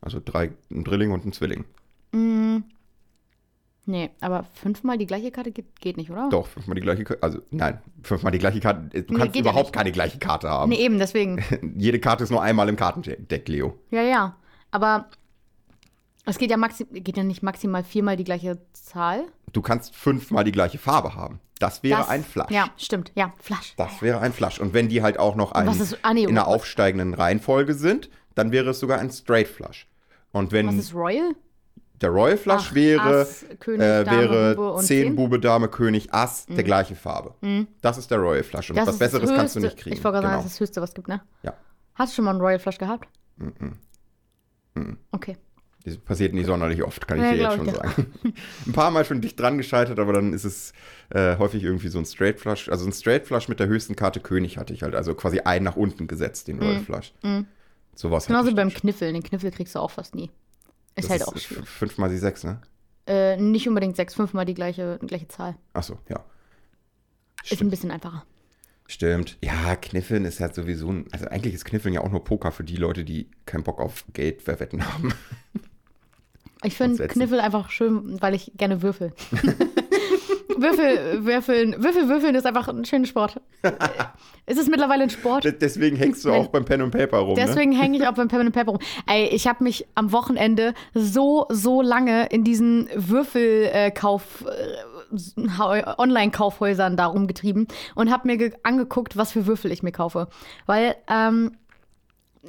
[0.01, 1.65] Also drei, ein Drilling und ein Zwilling.
[2.11, 2.59] Mm.
[3.89, 6.29] Nee, aber fünfmal die gleiche Karte geht, geht nicht, oder?
[6.29, 7.23] Doch, fünfmal die gleiche Karte.
[7.23, 9.01] Also, nein, fünfmal die gleiche Karte.
[9.01, 9.73] Du Nee, kannst ja überhaupt nicht.
[9.73, 10.69] keine gleiche Karte haben.
[10.69, 11.43] Nee, eben, deswegen.
[11.75, 13.79] Jede Karte ist nur einmal im Kartendeck, Leo.
[13.89, 14.35] Ja, ja.
[14.69, 15.09] Aber
[16.25, 19.23] es geht ja, maxi geht ja nicht maximal viermal die gleiche Zahl.
[19.53, 21.39] Du kannst fünfmal die gleiche Farbe haben.
[21.57, 22.51] Das wäre Das- ein Flash.
[22.51, 23.11] Ja, stimmt.
[23.15, 23.73] Ja, Flash.
[23.75, 24.59] Das wäre ein Flush.
[24.59, 28.09] Und wenn die halt auch noch ein, ist- ah, nee, in einer aufsteigenden Reihenfolge sind,
[28.35, 29.87] dann wäre es sogar ein Straight Flush.
[30.31, 31.31] Und wenn Was ist Royal?
[32.01, 35.11] Der Royal Flush Ach, wäre, Ass, König, äh, Dame, wäre Bube und 10 Zehn?
[35.11, 35.15] Mhm.
[35.15, 37.33] Bube, Dame, König, Ass, der gleiche Farbe.
[37.81, 38.69] Das ist der Royal Flush.
[38.69, 39.75] Und Das was Besseres das kannst du Höchste.
[39.75, 39.95] nicht kriegen.
[39.97, 40.43] Ich wollte gerade sagen, genau.
[40.43, 41.21] das ist das Höchste, was es gibt, ne?
[41.43, 41.53] Ja.
[41.95, 43.07] Hast du schon mal einen Royal Flush gehabt?
[45.11, 45.37] Okay.
[45.85, 48.13] Das passiert nicht sonderlich oft, kann ich Ja, dir jetzt schon ich sagen.
[48.67, 50.73] ein paar Mal schon dicht dran gescheitert, aber dann ist es
[51.09, 52.69] äh, häufig irgendwie so ein Straight Flush.
[52.69, 54.93] Also ein Straight Flush mit der höchsten Karte König hatte ich halt.
[54.93, 57.13] Also quasi einen nach unten gesetzt, den Royal Flush.
[57.95, 58.35] Sowas hatte Mhm.
[58.35, 58.69] Genauso ich beim.
[58.69, 59.13] Kniffeln.
[59.13, 60.29] Den Kniffel kriegst du auch fast nie.
[60.99, 61.63] Ist halt auch schwierig.
[61.63, 62.61] f- Fünfmal die sechs, ne?
[63.07, 65.55] Äh, nicht unbedingt sechs, fünfmal die gleiche, gleiche Zahl.
[65.73, 66.23] Achso, ja.
[67.49, 68.23] Ist ein bisschen einfacher.
[68.87, 69.37] Stimmt.
[69.43, 71.05] Ja, Kniffeln ist halt sowieso ein.
[71.11, 74.03] Also eigentlich ist Kniffeln ja auch nur Poker für die Leute, die keinen Bock auf
[74.13, 75.13] Geld verwetten haben.
[76.63, 77.07] Ich finde.
[77.07, 79.13] Kniffel einfach schön, weil ich gerne würfel.
[80.57, 83.39] Würfel, würfeln, Würfel, würfeln ist einfach ein schöner Sport.
[84.47, 85.43] es ist mittlerweile ein Sport.
[85.43, 87.35] De- Deswegen hängst du auch beim Pen und Paper rum.
[87.35, 87.45] ne?
[87.45, 88.79] Deswegen hänge ich auch beim Pepper Pepper rum.
[89.07, 95.17] Ey, ich habe mich am Wochenende so, so lange in diesen Würfelkauf, äh,
[95.57, 100.27] Hau- Online-Kaufhäusern da rumgetrieben und habe mir ge- angeguckt, was für Würfel ich mir kaufe.
[100.65, 101.51] Weil, ähm,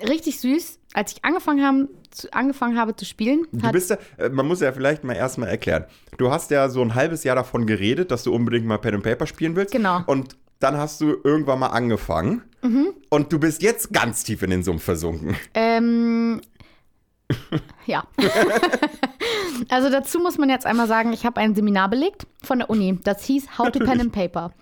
[0.08, 4.28] richtig süß, als ich angefangen, haben, zu, angefangen habe zu spielen, Du bist ja, äh,
[4.28, 5.84] man muss ja vielleicht mal erstmal erklären.
[6.18, 9.04] Du hast ja so ein halbes Jahr davon geredet, dass du unbedingt mal Pen and
[9.04, 9.72] Paper spielen willst.
[9.72, 10.02] Genau.
[10.06, 12.42] Und dann hast du irgendwann mal angefangen.
[12.62, 12.88] Mhm.
[13.08, 15.36] Und du bist jetzt ganz tief in den Sumpf versunken.
[15.54, 16.40] Ähm,
[17.86, 18.04] ja.
[19.70, 22.98] also dazu muss man jetzt einmal sagen, ich habe ein Seminar belegt von der Uni.
[23.02, 24.52] Das hieß How to Pen and Paper.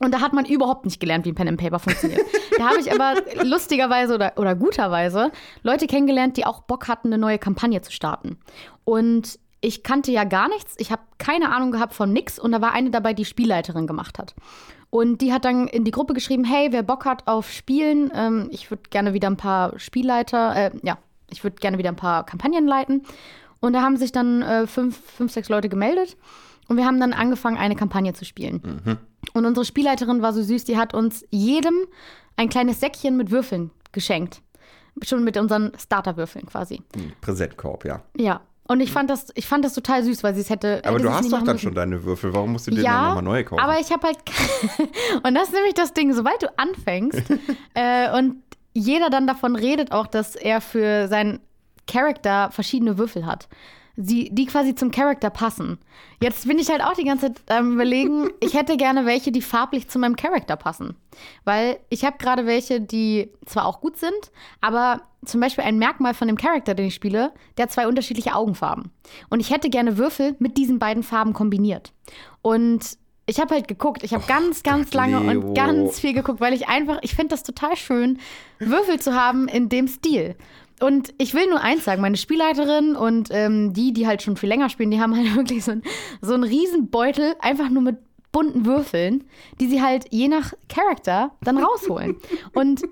[0.00, 2.20] Und da hat man überhaupt nicht gelernt, wie Pen and Paper funktioniert.
[2.58, 5.30] da habe ich aber lustigerweise oder, oder guterweise
[5.62, 8.38] Leute kennengelernt, die auch Bock hatten, eine neue Kampagne zu starten.
[8.84, 10.74] Und ich kannte ja gar nichts.
[10.78, 12.38] Ich habe keine Ahnung gehabt von nix.
[12.38, 14.34] Und da war eine dabei, die Spielleiterin gemacht hat.
[14.90, 18.48] Und die hat dann in die Gruppe geschrieben, hey, wer Bock hat auf Spielen, ähm,
[18.52, 20.98] ich würde gerne wieder ein paar Spielleiter, äh, ja,
[21.30, 23.02] ich würde gerne wieder ein paar Kampagnen leiten.
[23.60, 26.16] Und da haben sich dann äh, fünf, fünf, sechs Leute gemeldet.
[26.68, 29.00] Und wir haben dann angefangen, eine Kampagne zu spielen.
[29.34, 31.74] Und unsere Spielleiterin war so süß, die hat uns jedem
[32.36, 34.40] ein kleines Säckchen mit Würfeln geschenkt.
[35.02, 36.82] Schon mit unseren Starterwürfeln quasi.
[36.94, 38.02] Ein Präsentkorb, ja.
[38.16, 38.40] Ja.
[38.66, 40.80] Und ich fand das, ich fand das total süß, weil sie es hätte.
[40.84, 41.58] Aber hätte du hast doch dann müssen.
[41.58, 42.32] schon deine Würfel.
[42.32, 43.60] Warum musst du dir dann Ja, nochmal neue kaufen?
[43.62, 44.18] aber ich habe halt.
[45.22, 47.22] und das ist nämlich das Ding, sobald du anfängst
[47.74, 48.36] äh, und
[48.72, 51.40] jeder dann davon redet auch, dass er für seinen
[51.86, 53.48] Charakter verschiedene Würfel hat.
[53.96, 55.78] Sie, die quasi zum Charakter passen.
[56.20, 59.42] Jetzt bin ich halt auch die ganze Zeit am überlegen, ich hätte gerne welche, die
[59.42, 60.96] farblich zu meinem Charakter passen.
[61.44, 66.14] Weil ich habe gerade welche, die zwar auch gut sind, aber zum Beispiel ein Merkmal
[66.14, 68.90] von dem Charakter, den ich spiele, der hat zwei unterschiedliche Augenfarben.
[69.30, 71.92] Und ich hätte gerne Würfel mit diesen beiden Farben kombiniert.
[72.42, 75.40] Und ich habe halt geguckt, ich habe ganz, ganz Gott, lange Leo.
[75.40, 78.18] und ganz viel geguckt, weil ich einfach, ich finde das total schön,
[78.58, 80.36] Würfel zu haben in dem Stil.
[80.80, 84.48] Und ich will nur eins sagen, meine Spielleiterin und ähm, die, die halt schon viel
[84.48, 85.82] länger spielen, die haben halt wirklich so, ein,
[86.20, 87.98] so einen riesen Beutel, einfach nur mit
[88.32, 89.24] bunten Würfeln,
[89.60, 92.16] die sie halt je nach Charakter dann rausholen.
[92.54, 92.82] und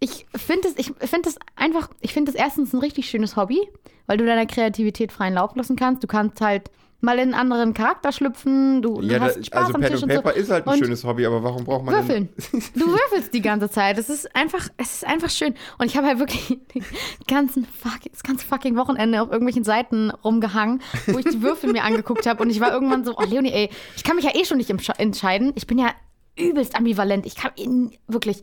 [0.00, 3.60] ich finde es, ich finde es einfach, ich finde es erstens ein richtig schönes Hobby,
[4.06, 6.02] weil du deiner Kreativität freien Lauf lassen kannst.
[6.02, 6.70] Du kannst halt
[7.04, 9.92] mal in einen anderen Charakter schlüpfen, du, du ja, da, hast Spaß also am Pen
[9.92, 10.22] Tisch und und so.
[10.22, 12.28] Paper ist halt ein Und schönes Hobby, aber warum braucht man Würfeln.
[12.74, 13.98] Du würfelst die ganze Zeit.
[13.98, 15.54] Es ist einfach, es ist einfach schön.
[15.78, 16.58] Und ich habe halt wirklich
[17.28, 21.84] ganzen fuck, das ganze fucking Wochenende auf irgendwelchen Seiten rumgehangen, wo ich die Würfel mir
[21.84, 22.42] angeguckt habe.
[22.42, 24.70] Und ich war irgendwann so, oh Leonie, ey, ich kann mich ja eh schon nicht
[24.70, 25.52] entsch- entscheiden.
[25.54, 25.90] Ich bin ja
[26.36, 27.26] übelst ambivalent.
[27.26, 28.42] Ich kann in, wirklich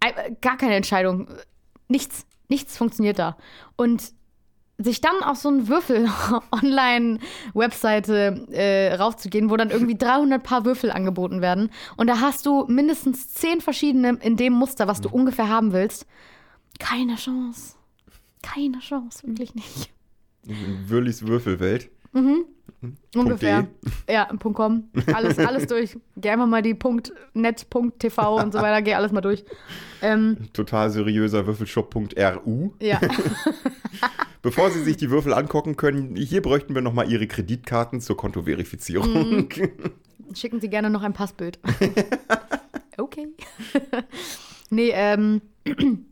[0.00, 1.28] äh, gar keine Entscheidung.
[1.88, 3.36] Nichts, nichts funktioniert da.
[3.76, 4.12] Und
[4.80, 11.40] sich dann auf so eine Würfel-Online-Webseite äh, raufzugehen, wo dann irgendwie 300 Paar Würfel angeboten
[11.42, 11.70] werden.
[11.96, 16.06] Und da hast du mindestens 10 verschiedene in dem Muster, was du ungefähr haben willst.
[16.78, 17.74] Keine Chance.
[18.42, 19.90] Keine Chance, wirklich nicht.
[20.86, 21.90] Würlis Würfelwelt.
[23.14, 23.66] Ungefähr.
[24.08, 24.84] Ja, Punkt .com.
[25.12, 25.98] Alles, alles durch.
[26.16, 26.76] Geh einfach mal die
[27.34, 27.66] .net,
[27.98, 29.44] .tv und so weiter, geh alles mal durch.
[30.00, 32.70] Ähm, Total seriöser Würfelshop.ru.
[32.80, 33.00] ja.
[34.42, 39.48] Bevor Sie sich die Würfel angucken können, hier bräuchten wir nochmal Ihre Kreditkarten zur Kontoverifizierung.
[40.34, 41.58] Schicken Sie gerne noch ein Passbild.
[42.98, 43.28] okay.
[44.70, 45.42] nee, ähm.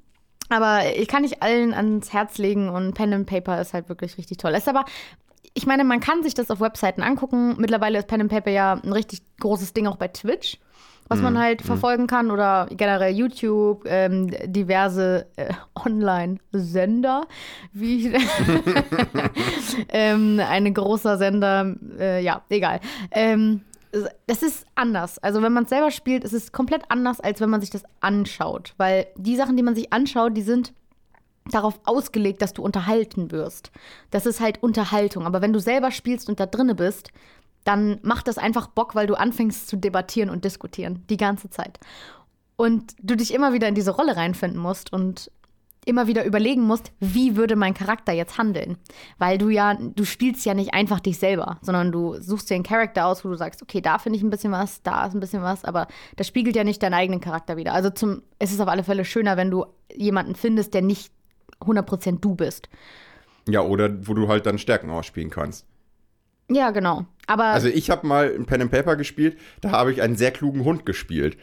[0.49, 4.17] Aber ich kann nicht allen ans Herz legen und Pen and Paper ist halt wirklich
[4.17, 4.53] richtig toll.
[4.53, 4.85] Ist aber,
[5.55, 7.57] ich meine, man kann sich das auf Webseiten angucken.
[7.59, 10.59] Mittlerweile ist Pen and Paper ja ein richtig großes Ding auch bei Twitch,
[11.09, 17.27] was man halt verfolgen kann oder generell YouTube, ähm, diverse äh, Online-Sender,
[17.73, 18.15] wie ich,
[19.89, 22.81] ähm, ein großer Sender, äh, ja, egal.
[23.11, 23.63] Ähm,
[24.27, 25.19] das ist anders.
[25.19, 27.85] Also wenn man es selber spielt, ist es komplett anders, als wenn man sich das
[28.01, 28.75] anschaut.
[28.77, 30.73] Weil die Sachen, die man sich anschaut, die sind
[31.51, 33.71] darauf ausgelegt, dass du unterhalten wirst.
[34.11, 35.25] Das ist halt Unterhaltung.
[35.25, 37.11] Aber wenn du selber spielst und da drinne bist,
[37.67, 41.05] dann macht das einfach Bock, weil du anfängst zu debattieren und diskutieren.
[41.11, 41.79] Die ganze Zeit.
[42.57, 45.31] Und du dich immer wieder in diese Rolle reinfinden musst und
[45.85, 48.77] immer wieder überlegen musst, wie würde mein Charakter jetzt handeln?
[49.19, 52.65] Weil du ja, du spielst ja nicht einfach dich selber, sondern du suchst dir einen
[52.65, 55.21] Charakter aus, wo du sagst, okay, da finde ich ein bisschen was, da ist ein
[55.21, 57.73] bisschen was, aber das spiegelt ja nicht deinen eigenen Charakter wieder.
[57.73, 61.13] Also zum, es ist auf alle Fälle schöner, wenn du jemanden findest, der nicht
[61.61, 62.69] 100% du bist.
[63.49, 65.67] Ja, oder wo du halt dann Stärken ausspielen kannst.
[66.51, 67.07] Ja, genau.
[67.27, 70.31] Aber Also ich habe mal ein Pen and Paper gespielt, da habe ich einen sehr
[70.31, 71.37] klugen Hund gespielt.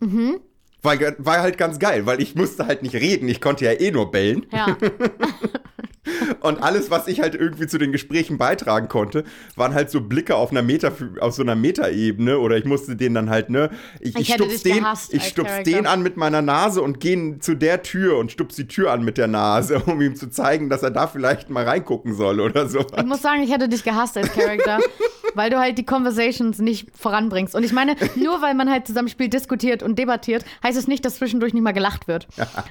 [0.00, 0.40] Mhm.
[0.82, 3.90] War, war halt ganz geil, weil ich musste halt nicht reden, ich konnte ja eh
[3.90, 4.46] nur bellen.
[4.52, 4.76] ja,
[6.40, 9.22] Und alles, was ich halt irgendwie zu den Gesprächen beitragen konnte,
[9.54, 13.14] waren halt so Blicke auf einer Meta, auf so einer Metaebene oder ich musste den
[13.14, 15.70] dann halt, ne, ich, Ich ich stups den, gehasst ich als stups Charakter.
[15.70, 19.04] den an mit meiner Nase und gehe zu der Tür und stups die Tür an
[19.04, 22.68] mit der Nase, um ihm zu zeigen, dass er da vielleicht mal reingucken soll oder
[22.68, 22.80] so.
[22.80, 24.80] ich muss sagen, ich hätte dich gehasst als Charakter,
[25.34, 27.54] weil du halt die Conversations nicht voranbringst.
[27.54, 31.04] Und ich meine, nur weil man halt zusammen spielt, diskutiert und debattiert, heißt es nicht,
[31.04, 32.26] dass zwischendurch nicht mal gelacht wird.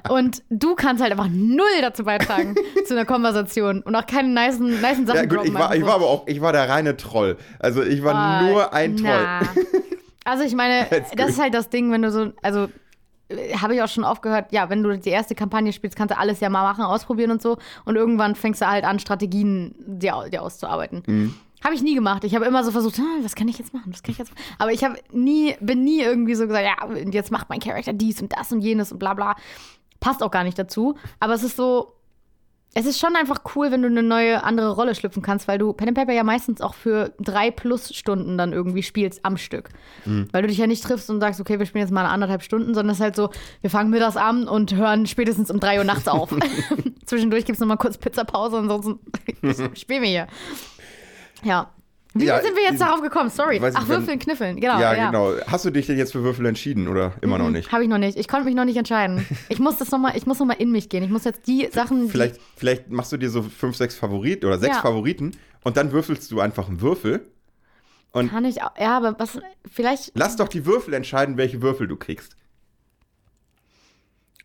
[0.09, 4.81] Und du kannst halt einfach null dazu beitragen zu einer Konversation und auch keine nicen,
[4.81, 7.37] nicen Sachen Ja gut, ich war, ich war aber auch, ich war der reine Troll.
[7.59, 9.09] Also ich war Ah, nur ein Troll.
[9.09, 9.41] na.
[10.23, 10.85] Also ich meine,
[11.17, 12.67] das ist halt das Ding, wenn du so, also
[13.59, 16.17] habe ich auch schon oft gehört, ja, wenn du die erste Kampagne spielst, kannst du
[16.19, 17.57] alles ja mal machen, ausprobieren und so.
[17.85, 21.01] Und irgendwann fängst du halt an, Strategien dir, dir auszuarbeiten.
[21.07, 21.33] Mhm.
[21.63, 22.23] Habe ich nie gemacht.
[22.23, 23.91] Ich habe immer so versucht, ah, was kann ich jetzt machen?
[23.93, 24.43] Was kann ich jetzt machen?
[24.59, 28.21] Aber ich habe nie, bin nie irgendwie so gesagt, ja, jetzt macht mein Charakter dies
[28.21, 29.35] und das und jenes und bla bla.
[29.99, 30.97] Passt auch gar nicht dazu.
[31.19, 31.93] Aber es ist so,
[32.73, 35.73] es ist schon einfach cool, wenn du eine neue, andere Rolle schlüpfen kannst, weil du
[35.73, 39.69] Pen and Paper ja meistens auch für drei plus Stunden dann irgendwie spielst am Stück.
[40.31, 42.73] Weil du dich ja nicht triffst und sagst, okay, wir spielen jetzt mal anderthalb Stunden,
[42.73, 43.29] sondern es ist halt so,
[43.59, 46.33] wir fangen mittags an und hören spätestens um drei Uhr nachts auf.
[47.05, 48.99] Zwischendurch gibt es nochmal kurz Pizzapause, ansonsten
[49.75, 50.27] spielen wir hier.
[51.43, 51.71] Ja.
[52.13, 53.29] Wie Ja, sind wir jetzt darauf gekommen?
[53.29, 53.61] Sorry.
[53.61, 54.59] weiß Ach, nicht, wenn- Würfeln, Kniffeln.
[54.59, 54.79] Genau.
[54.79, 55.33] ja, Ja, genau.
[55.47, 57.71] Hast du dich denn jetzt für Würfel entschieden oder immer noch nicht?
[57.71, 58.17] Habe ich noch nicht.
[58.17, 59.25] Ich konnte mich noch nicht entscheiden.
[59.47, 61.03] Ich muss das noch mal, ich muss noch mal in mich gehen.
[61.03, 64.45] Ich muss jetzt die Sachen, die Vielleicht, vielleicht machst du dir so fünf, sechs Favoriten
[64.45, 64.81] oder sechs Ja.
[64.81, 65.31] Favoriten
[65.63, 67.25] und dann würfelst du einfach einen Würfel.
[68.11, 68.77] Und Kann ich auch.
[68.77, 69.39] Ja, aber was.
[69.71, 70.11] Vielleicht.
[70.15, 72.35] lass doch die Würfel entscheiden, welche Würfel du kriegst.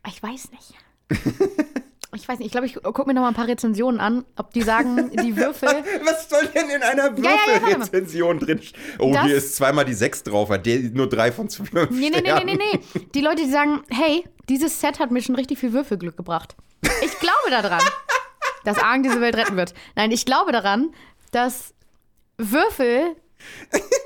[0.07, 0.74] Ich weiß nicht.
[2.16, 2.46] Ich weiß nicht.
[2.46, 5.37] Ich glaube, ich gucke mir noch mal ein paar Rezensionen an, ob die sagen, die
[5.37, 5.68] Würfel.
[6.05, 7.70] Was soll denn in einer ja, ja, mal.
[7.70, 8.61] Würfelrezension drin?
[8.98, 12.11] Oh, Das- hier ist zweimal die sechs drauf, weil der nur drei von fünf Nee,
[12.11, 12.81] nee, nee, nee, nee, nee.
[13.14, 16.57] Die Leute, die sagen, hey, dieses Set hat mir schon richtig viel Würfelglück gebracht.
[17.02, 17.83] Ich glaube daran,
[18.64, 19.74] dass Argen diese Welt retten wird.
[19.94, 20.94] Nein, ich glaube daran,
[21.33, 21.74] dass
[22.38, 23.16] Würfel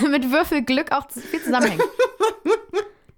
[0.10, 1.82] mit Würfelglück auch viel zusammenhängen.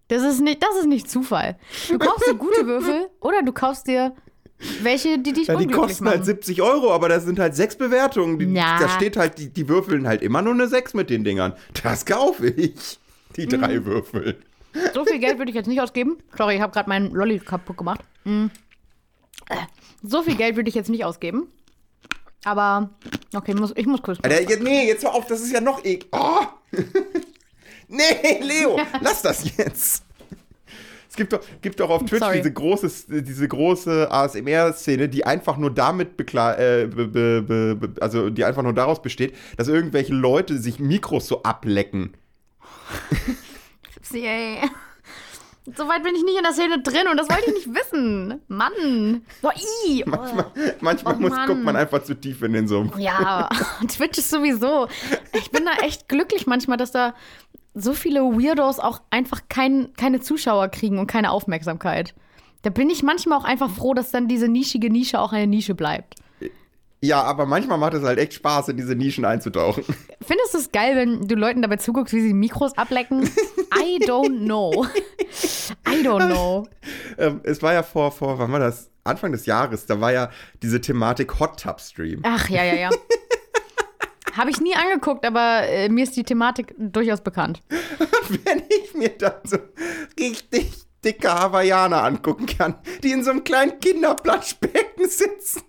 [0.08, 1.58] Das ist nicht, das ist nicht Zufall.
[1.88, 4.14] Du kaufst dir gute Würfel oder du kaufst dir
[4.82, 6.16] welche, die dich Ja, die kosten machen.
[6.16, 8.38] halt 70 Euro, aber das sind halt sechs Bewertungen.
[8.38, 8.78] Die, Na.
[8.80, 11.52] Da steht halt, die, die würfeln halt immer nur eine 6 mit den Dingern.
[11.82, 12.98] Das kaufe ich.
[13.36, 13.50] Die Mhm.
[13.50, 14.40] drei Würfel.
[14.94, 16.18] So viel Geld würde ich jetzt nicht ausgeben.
[16.36, 18.00] Sorry, ich habe gerade meinen Lolli kaputt gemacht.
[18.24, 18.46] Mm.
[19.48, 19.54] Äh,
[20.02, 21.48] So viel Geld würde ich jetzt nicht ausgeben.
[22.44, 22.90] Aber,
[23.34, 24.18] okay, muss, ich muss kurz.
[24.22, 26.06] Alter, jetzt, nee, jetzt hör auf, das ist ja noch ek.
[26.12, 26.46] Oh.
[27.88, 30.04] nee, Leo, lass das jetzt.
[31.10, 32.36] Es gibt doch, gibt doch auf Twitch Sorry.
[32.36, 38.44] diese große, diese große ASMR-Szene, die einfach nur damit äh, be, be, be, also die
[38.44, 42.14] einfach nur daraus besteht, dass irgendwelche Leute sich Mikros so ablecken.
[44.02, 44.58] Sie, ey.
[45.76, 48.40] So weit bin ich nicht in der Szene drin und das wollte ich nicht wissen.
[48.48, 49.22] Mann.
[49.42, 49.50] So,
[49.86, 50.04] i.
[50.06, 50.44] Oh.
[50.80, 51.46] Manchmal Oh muss, Mann.
[51.46, 52.96] guckt man einfach zu tief in den Sumpf.
[52.98, 53.48] Ja,
[53.88, 54.88] Twitch ist sowieso.
[55.34, 57.14] Ich bin da echt glücklich manchmal, dass da
[57.74, 62.14] so viele Weirdos auch einfach kein, keine Zuschauer kriegen und keine Aufmerksamkeit.
[62.62, 65.74] Da bin ich manchmal auch einfach froh, dass dann diese nischige Nische auch eine Nische
[65.74, 66.16] bleibt.
[67.00, 69.84] Ja, aber manchmal macht es halt echt Spaß, in diese Nischen einzutauchen.
[70.20, 73.22] Findest du es geil, wenn du Leuten dabei zuguckst, wie sie Mikros ablecken?
[73.78, 74.84] I don't know.
[75.86, 76.66] I don't know.
[77.16, 78.90] Ähm, es war ja vor, vor, wann war das?
[79.04, 82.20] Anfang des Jahres, da war ja diese Thematik Hot Tub Stream.
[82.24, 82.90] Ach, ja, ja, ja.
[84.38, 87.60] Habe ich nie angeguckt, aber äh, mir ist die Thematik durchaus bekannt.
[88.44, 89.58] Wenn ich mir dann so
[90.18, 90.70] richtig
[91.04, 95.62] dicke Hawaiianer angucken kann, die in so einem kleinen Kinderplatschbecken sitzen.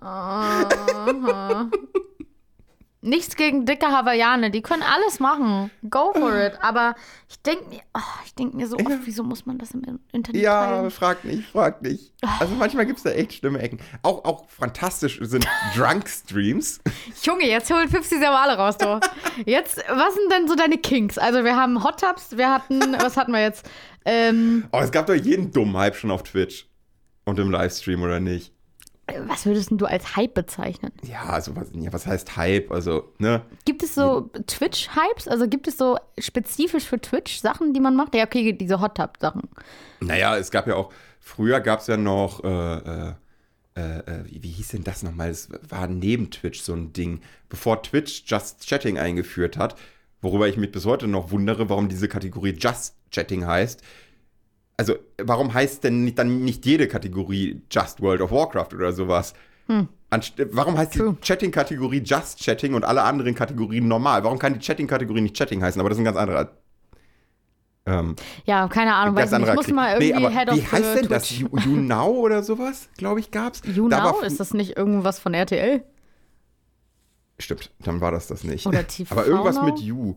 [0.00, 1.70] Aha.
[3.04, 5.70] Nichts gegen dicke Hawaiianer, die können alles machen.
[5.90, 6.54] Go for it.
[6.62, 6.94] Aber
[7.28, 10.40] ich denke mir, oh, ich denk mir so oft, wieso muss man das im Internet
[10.42, 10.90] Ja, teilen?
[10.90, 12.14] frag nicht, frag nicht.
[12.40, 13.78] Also manchmal gibt es da echt schlimme Ecken.
[14.02, 16.80] Auch, auch fantastisch sind Drunk-Streams.
[17.22, 18.98] Junge, jetzt holt 50 Servale raus, du.
[19.44, 21.18] Jetzt, was sind denn so deine Kinks?
[21.18, 23.68] Also wir haben Hot Tubs, wir hatten, was hatten wir jetzt?
[24.06, 26.66] Ähm, Oh, es gab doch jeden dummen Hype schon auf Twitch.
[27.26, 28.52] Und im Livestream, oder nicht?
[29.26, 30.92] Was würdest denn du als Hype bezeichnen?
[31.02, 32.70] Ja, also was, ja, was heißt Hype?
[32.70, 33.42] Also, ne?
[33.64, 35.28] Gibt es so Twitch-Hypes?
[35.28, 38.14] Also gibt es so spezifisch für Twitch Sachen, die man macht?
[38.14, 39.42] Ja, okay, diese Hot Tub-Sachen.
[40.00, 43.12] Naja, es gab ja auch, früher gab es ja noch, äh, äh,
[43.74, 45.30] äh, wie, wie hieß denn das nochmal?
[45.30, 49.76] Es war neben Twitch so ein Ding, bevor Twitch Just Chatting eingeführt hat,
[50.22, 53.82] worüber ich mich bis heute noch wundere, warum diese Kategorie Just Chatting heißt.
[54.76, 59.34] Also, warum heißt denn nicht, dann nicht jede Kategorie Just World of Warcraft oder sowas?
[60.10, 61.16] Anst warum heißt True.
[61.18, 64.24] die Chatting-Kategorie Just Chatting und alle anderen Kategorien normal?
[64.24, 65.80] Warum kann die Chatting-Kategorie nicht Chatting heißen?
[65.80, 66.50] Aber das ist ein ganz anderer.
[67.86, 69.48] Ähm, Ja, keine Ahnung, weiß ich nicht.
[69.48, 69.74] Ich muss Krieg.
[69.74, 71.28] mal irgendwie nee, Head Wie heißt denn das?
[71.28, 71.40] Twitch.
[71.40, 73.62] You, you Now oder sowas, glaube ich, gab's.
[73.64, 74.20] You Da Now?
[74.20, 75.82] Ist das nicht irgendwas von RTL?
[77.38, 78.66] Stimmt, dann war das das nicht.
[78.66, 79.64] Oder TV aber irgendwas Now?
[79.64, 80.14] mit You.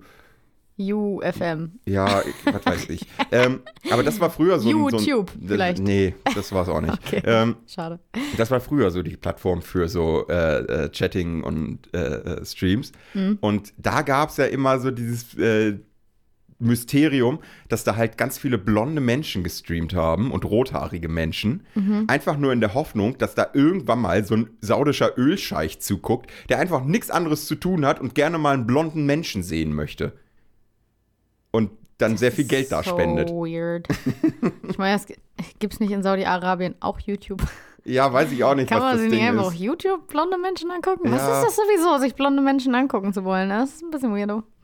[0.78, 1.80] You FM.
[1.86, 3.02] Ja, was weiß ich.
[3.32, 4.76] ähm, aber das war früher so ein.
[4.76, 5.84] So YouTube ein, vielleicht.
[5.84, 6.88] Nee, das war es auch nicht.
[7.08, 7.22] Okay.
[7.26, 8.00] ähm, Schade.
[8.38, 12.92] das war früher so die Plattform für so äh, äh, Chatting und äh, äh, Streams.
[13.14, 13.38] Mhm.
[13.40, 15.78] Und da gab es ja immer so dieses äh,
[16.60, 21.66] Mysterium, dass da halt ganz viele blonde Menschen gestreamt haben und rothaarige Menschen.
[21.76, 22.06] Mhm.
[22.08, 26.60] Einfach nur in der Hoffnung, dass da irgendwann mal so ein saudischer Ölscheich zuguckt, der
[26.60, 30.14] einfach nichts anderes zu tun hat und gerne mal einen blonden Menschen sehen möchte.
[31.98, 33.30] Dann sehr viel Geld da so spendet.
[33.30, 33.88] weird.
[34.70, 35.06] Ich meine, es
[35.60, 37.42] gibt es nicht in Saudi-Arabien auch YouTube?
[37.86, 39.54] Ja, weiß ich auch nicht, Kann was man das sich nicht einfach auf.
[39.54, 41.10] YouTube blonde Menschen angucken?
[41.12, 41.40] Was Ja.
[41.42, 43.50] ist das sowieso, sich blonde Menschen angucken zu wollen?
[43.50, 44.44] Das ist ein bisschen weirdo.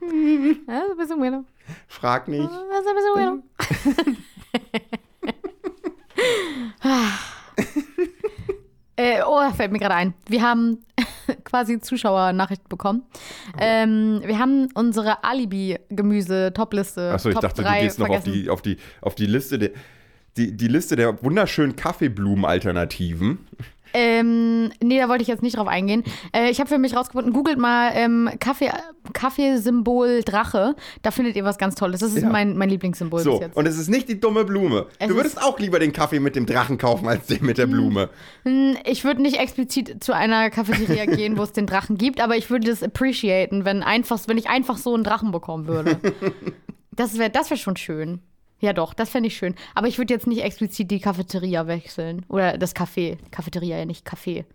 [0.66, 1.44] Das ist ein bisschen weirdo.
[1.88, 2.44] Frag nicht.
[2.44, 3.42] Das ist ein bisschen weirdo.
[9.04, 10.14] äh, oh, fällt mir gerade ein.
[10.28, 10.78] Wir haben
[11.44, 13.02] quasi Zuschauernachrichten bekommen.
[13.58, 17.12] Ähm, wir haben unsere Alibi-Gemüse-Top-Liste.
[17.12, 19.58] Achso, ich Top dachte, du 3 gehst noch auf die, auf, die, auf die Liste
[19.58, 19.70] der.
[20.36, 23.46] Die, die Liste der wunderschönen Kaffeeblumen-Alternativen.
[23.94, 26.02] Ähm, nee, da wollte ich jetzt nicht drauf eingehen.
[26.32, 28.70] Äh, ich habe für mich rausgefunden, googelt mal ähm, Kaffee,
[29.12, 30.74] Kaffeesymbol Drache.
[31.02, 32.00] Da findet ihr was ganz Tolles.
[32.00, 32.28] Das ist Ja.
[32.28, 33.56] mein, mein Lieblingssymbol So, bis jetzt.
[33.56, 34.86] und es ist nicht die dumme Blume.
[34.98, 37.66] Es du würdest auch lieber den Kaffee mit dem Drachen kaufen als den mit der
[37.66, 38.10] Blume.
[38.44, 42.36] Hm, Ich würde nicht explizit zu einer Cafeteria gehen, wo es den Drachen gibt, aber
[42.36, 45.98] ich würde das appreciaten, wenn, einfach, wenn ich einfach so einen Drachen bekommen würde.
[46.96, 48.20] Das wäre das wär schon schön.
[48.64, 49.54] Ja, doch, das fände ich schön.
[49.74, 52.24] Aber ich würde jetzt nicht explizit die Cafeteria wechseln.
[52.30, 53.18] Oder das Café.
[53.30, 54.46] Cafeteria, ja nicht Café.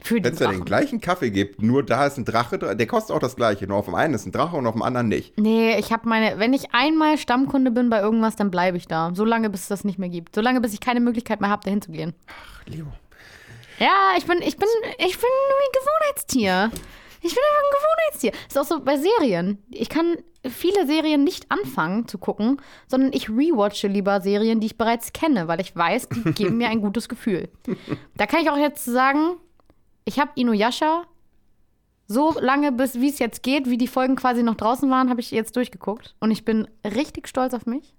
[0.00, 2.86] Für Wenn es ja den gleichen Kaffee gibt, nur da ist ein Drache, drin, der
[2.88, 3.68] kostet auch das gleiche.
[3.68, 5.38] Nur auf dem einen ist ein Drache und auf dem anderen nicht.
[5.38, 9.12] Nee, ich habe meine, wenn ich einmal Stammkunde bin bei irgendwas, dann bleibe ich da.
[9.14, 10.34] So lange, bis es das nicht mehr gibt.
[10.34, 12.12] So lange, bis ich keine Möglichkeit mehr habe, da hinzugehen.
[12.66, 12.86] Leo.
[13.78, 16.70] Ja, ich bin, ich bin, ich bin ein Gewohnheitstier.
[17.20, 18.32] Ich bin einfach ein Gewohnheitstier.
[18.48, 19.58] Ist auch so bei Serien.
[19.70, 20.16] Ich kann
[20.48, 25.48] viele Serien nicht anfangen zu gucken, sondern ich rewatche lieber Serien, die ich bereits kenne,
[25.48, 27.48] weil ich weiß, die geben mir ein gutes Gefühl.
[28.16, 29.36] Da kann ich auch jetzt sagen,
[30.04, 31.04] ich habe Inuyasha
[32.06, 35.20] so lange, bis wie es jetzt geht, wie die Folgen quasi noch draußen waren, habe
[35.20, 36.14] ich jetzt durchgeguckt.
[36.20, 37.94] Und ich bin richtig stolz auf mich.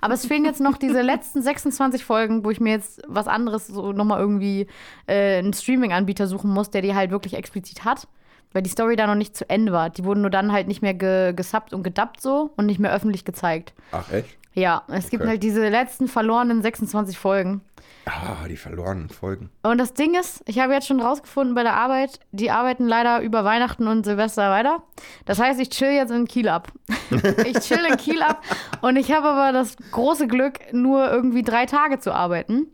[0.00, 3.68] Aber es fehlen jetzt noch diese letzten 26 Folgen, wo ich mir jetzt was anderes
[3.68, 4.66] so nochmal irgendwie
[5.06, 8.08] äh, einen Streaming-Anbieter suchen muss, der die halt wirklich explizit hat.
[8.52, 9.90] Weil die Story da noch nicht zu Ende war.
[9.90, 12.92] Die wurden nur dann halt nicht mehr ge gesubbt und gedubbt so und nicht mehr
[12.92, 13.72] öffentlich gezeigt.
[13.92, 14.36] Ach, echt?
[14.54, 15.30] Ja, es gibt Okay.
[15.30, 17.62] halt diese letzten verlorenen 26 Folgen.
[18.04, 19.48] Ah, die verlorenen Folgen.
[19.62, 23.20] Und das Ding ist, ich habe jetzt schon rausgefunden bei der Arbeit, die arbeiten leider
[23.22, 24.82] über Weihnachten und Silvester weiter.
[25.24, 26.68] Das heißt, ich chill jetzt in Kiel ab.
[27.46, 28.42] ich chill in Kiel ab
[28.82, 32.66] und ich habe aber das große Glück, nur irgendwie drei Tage zu arbeiten.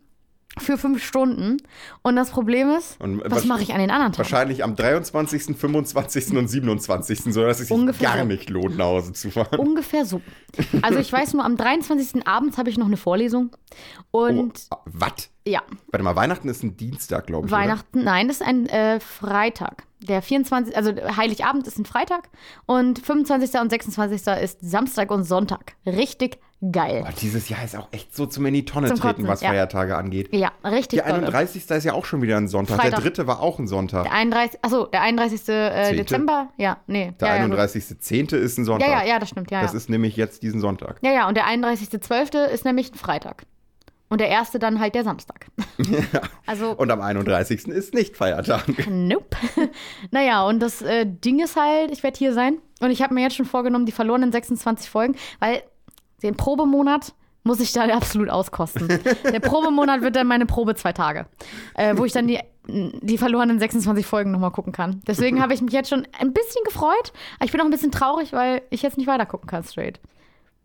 [0.61, 1.59] Für fünf Stunden.
[2.03, 4.19] Und das Problem ist, Und was mache ich an den anderen Tagen?
[4.19, 6.37] Wahrscheinlich am 23., 25.
[6.37, 8.25] und 27., sodass es sich Ungefähr gar so.
[8.25, 9.59] nicht lohnt, nach Hause zu fahren.
[9.59, 10.21] Ungefähr so.
[10.83, 12.27] Also ich weiß nur, am 23.
[12.27, 13.51] abends habe ich noch eine Vorlesung.
[14.11, 15.31] Und oh, was?
[15.49, 17.53] Ja, Warte mal, Weihnachten ist ein Dienstag, glaube ich.
[17.53, 19.85] Weihnachten, nein, das ist ein äh, Freitag.
[20.01, 22.29] Der 24., also Heiligabend ist ein Freitag
[22.67, 23.61] und 25.
[23.61, 24.27] und 26.
[24.43, 25.75] ist Samstag und Sonntag.
[25.87, 27.01] Richtig geil.
[27.03, 27.11] Oder?
[27.11, 29.41] Boah, dieses Jahr ist auch echt so zum in die Tonne Zum treten, Kotzen, was
[29.41, 29.51] ja.
[29.51, 30.33] Feiertage angeht.
[30.33, 31.27] Ja, richtig Der dolle.
[31.29, 31.69] 31.
[31.69, 32.77] ist ja auch schon wieder ein Sonntag.
[32.77, 32.91] Freitag.
[32.91, 34.05] Der dritte war auch ein Sonntag.
[34.05, 34.59] Der 31.
[34.63, 35.49] Achso, der 31.
[35.49, 35.97] Äh?
[35.97, 36.49] Dezember?
[36.57, 37.13] Ja, nee.
[37.21, 37.59] Der ja, ja, gut.
[37.59, 38.37] 31.10.
[38.37, 38.89] ist ein Sonntag.
[38.89, 39.51] Ja, ja, ja, das stimmt.
[39.51, 40.99] Ja, Das ist nämlich jetzt diesen Sonntag.
[41.03, 42.47] ja, ja, und der 31.12.
[42.47, 43.45] ist nämlich ein Freitag.
[44.11, 45.47] Und der erste dann halt der Samstag.
[46.47, 47.69] Also, Und am 31.
[47.69, 48.65] ist nicht Feiertag.
[48.89, 49.37] nope.
[50.11, 52.59] naja, und das äh, Ding ist halt, ich werde hier sein.
[52.81, 55.63] Und ich habe mir jetzt schon vorgenommen, die verlorenen 26 Folgen, weil
[56.23, 57.13] den Probemonat
[57.45, 58.89] muss ich da absolut auskosten.
[59.25, 61.27] Der Probemonat wird dann meine Probe zwei Tage,
[61.75, 65.01] äh, wo ich dann die, die verlorenen 26 Folgen nochmal gucken kann.
[65.07, 67.91] Deswegen habe ich mich jetzt schon ein bisschen gefreut, aber ich bin auch ein bisschen
[67.93, 70.01] traurig, weil ich jetzt nicht weiter gucken kann straight.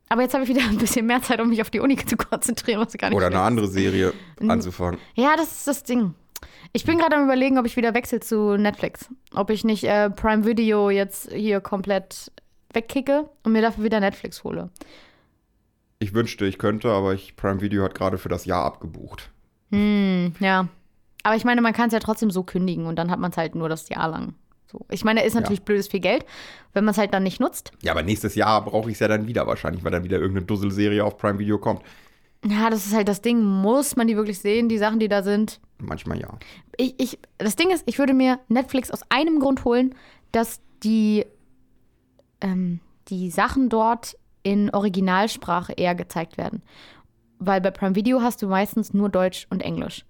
[0.09, 2.17] Aber jetzt habe ich wieder ein bisschen mehr Zeit, um mich auf die Uni zu
[2.17, 4.13] konzentrieren, was gar nicht Oder eine schlecht andere Serie
[4.47, 4.99] anzufangen.
[5.15, 6.13] ja, das ist das Ding.
[6.71, 9.09] Ich bin gerade am überlegen, ob ich wieder wechsle zu Netflix.
[9.33, 12.31] Ob ich nicht äh, Prime Video jetzt hier komplett
[12.73, 14.69] wegkicke und mir dafür wieder Netflix hole.
[15.99, 19.31] Ich wünschte, ich könnte, aber ich, Prime Video hat gerade für das Jahr abgebucht.
[19.71, 20.67] Hm, ja.
[21.23, 23.37] Aber ich meine, man kann es ja trotzdem so kündigen und dann hat man es
[23.37, 24.33] halt nur das Jahr lang.
[24.73, 24.85] So.
[24.89, 26.25] Ich meine, ist natürlich blödes viel Geld,
[26.73, 27.71] wenn man es halt dann nicht nutzt.
[27.83, 30.47] Ja, aber nächstes Jahr brauche ich es ja dann wieder wahrscheinlich, weil dann wieder irgendeine
[30.47, 31.83] Dusselserie auf Prime Video kommt.
[32.43, 33.41] Ja, das ist halt das Ding.
[33.41, 35.61] Muss man die wirklich sehen, die Sachen, die da sind?
[35.77, 36.37] Manchmal ja.
[36.77, 39.95] ich, ich, das Ding ist, ich würde mir Netflix aus einem Grund holen,
[40.31, 41.25] dass die,
[42.41, 46.63] ähm, die Sachen dort in Originalsprache eher gezeigt werden.
[47.37, 50.05] Weil bei Prime Video hast du meistens nur Deutsch und Englisch.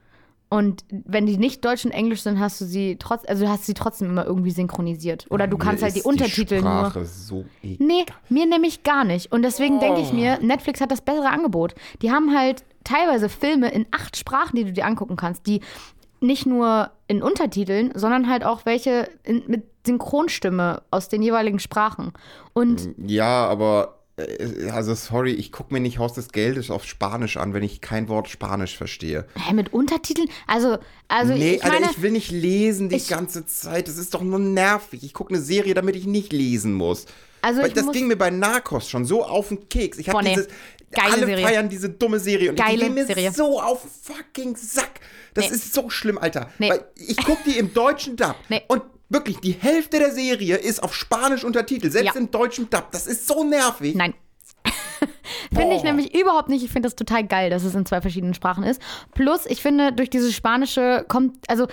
[0.54, 3.66] Und wenn die nicht Deutsch und Englisch sind, hast du sie trotz, also du hast
[3.66, 5.26] sie trotzdem immer irgendwie synchronisiert.
[5.32, 6.72] Oder du Mir kannst halt die Untertitel die nur.
[6.92, 7.88] Sprache so egal.
[7.88, 9.32] Nee, mir nämlich gar nicht.
[9.32, 10.16] Und deswegen denke ich Oh.
[10.16, 11.74] mir, Netflix hat das bessere Angebot.
[12.04, 15.62] Die haben halt teilweise Filme in acht Sprachen, die du dir angucken kannst, die
[16.20, 22.14] nicht nur in Untertiteln, sondern halt auch welche in, mit Synchronstimme aus den jeweiligen Sprachen.
[22.54, 24.03] Und Ja, aber
[24.72, 28.08] also sorry, ich gucke mir nicht Haus des Geldes auf Spanisch an, wenn ich kein
[28.10, 29.26] Wort Spanisch verstehe.
[29.36, 30.30] hä, mit Untertiteln?
[30.46, 33.88] Also, also nee, ich meine, Alter, ich will nicht lesen die ich- ganze Zeit.
[33.88, 35.04] Das ist doch nur nervig.
[35.04, 37.06] Ich gucke eine Serie, damit ich nicht lesen muss.
[37.42, 39.98] also Weil ich das muss, ging mir bei Narcos schon so auf den Keks.
[39.98, 40.48] Ich habe dieses.
[40.96, 41.48] Geile alle Serie.
[41.48, 43.32] feiern diese dumme Serie und Geile ging mir Serie.
[43.32, 45.00] so auf den fucking Sack.
[45.34, 45.56] Das Nee.
[45.56, 46.52] ist so schlimm, Alter.
[46.60, 46.70] Nee.
[46.70, 48.62] Weil ich gucke die im deutschen Dub Nee.
[48.68, 48.84] und
[49.14, 52.20] wirklich die Hälfte der Serie ist auf Spanisch untertitelt, selbst Ja.
[52.20, 52.92] im deutschen Dub.
[52.92, 53.96] Das ist so nervig.
[53.96, 54.14] Nein.
[55.54, 56.64] Finde ich nämlich überhaupt nicht.
[56.64, 58.82] Ich finde das total geil, dass es in zwei verschiedenen Sprachen ist.
[59.14, 61.68] Plus, ich finde, durch dieses Spanische kommt, also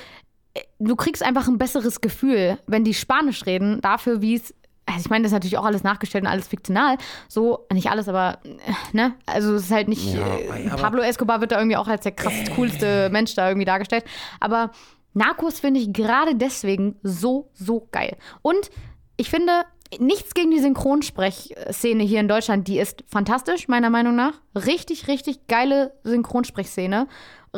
[0.54, 4.54] äh, du kriegst einfach ein besseres Gefühl, wenn die Spanisch reden, dafür, wie es.
[4.86, 6.96] Also ich meine, das ist natürlich auch alles nachgestellt und alles fiktional.
[7.28, 8.56] So, nicht alles, aber, äh,
[8.92, 9.14] ne?
[9.24, 10.14] Also es ist halt nicht.
[10.14, 13.66] Ja, äh, Pablo Escobar wird da irgendwie auch als der krass coolste Mensch da irgendwie
[13.66, 14.04] dargestellt.
[14.40, 14.72] Aber
[15.12, 18.16] Narcos finde ich gerade deswegen so, so geil.
[18.42, 18.70] Und
[19.16, 19.64] ich finde,
[19.98, 24.40] nichts gegen die Synchronsprechszene hier in Deutschland, die ist fantastisch, meiner Meinung nach.
[24.54, 27.08] Richtig, richtig geile Synchronsprechszene.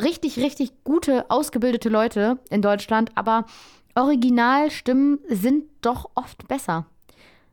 [0.01, 3.45] Richtig, richtig gute, ausgebildete Leute in Deutschland, aber
[3.95, 6.87] Originalstimmen sind doch oft besser.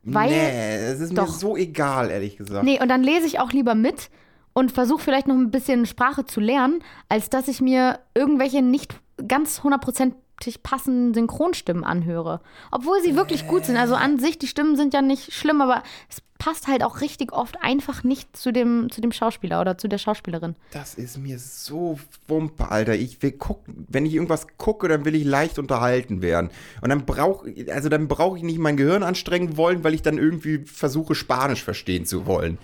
[0.03, 1.27] Weil, nee, es ist doch.
[1.27, 2.63] mir so egal, ehrlich gesagt.
[2.63, 4.09] Nee, und dann lese ich auch lieber mit
[4.53, 8.95] und versuche vielleicht noch ein bisschen Sprache zu lernen, als dass ich mir irgendwelche nicht
[9.27, 12.41] ganz hundertprozentig passenden Synchronstimmen anhöre.
[12.71, 13.77] Obwohl sie wirklich gut sind.
[13.77, 17.33] Also an sich, die Stimmen sind ja nicht schlimm, aber es passt halt auch richtig
[17.33, 20.55] oft einfach nicht zu dem, zu dem Schauspieler oder zu der Schauspielerin.
[20.71, 22.95] Das ist mir so wumpe, Alter.
[22.95, 26.49] Ich will gucken, wenn ich irgendwas gucke, dann will ich leicht unterhalten werden.
[26.81, 30.17] Und dann brauche also dann brauche ich nicht mein Gehirn anstrengen wollen, weil ich dann
[30.17, 32.57] irgendwie versuche, Spanisch verstehen zu wollen.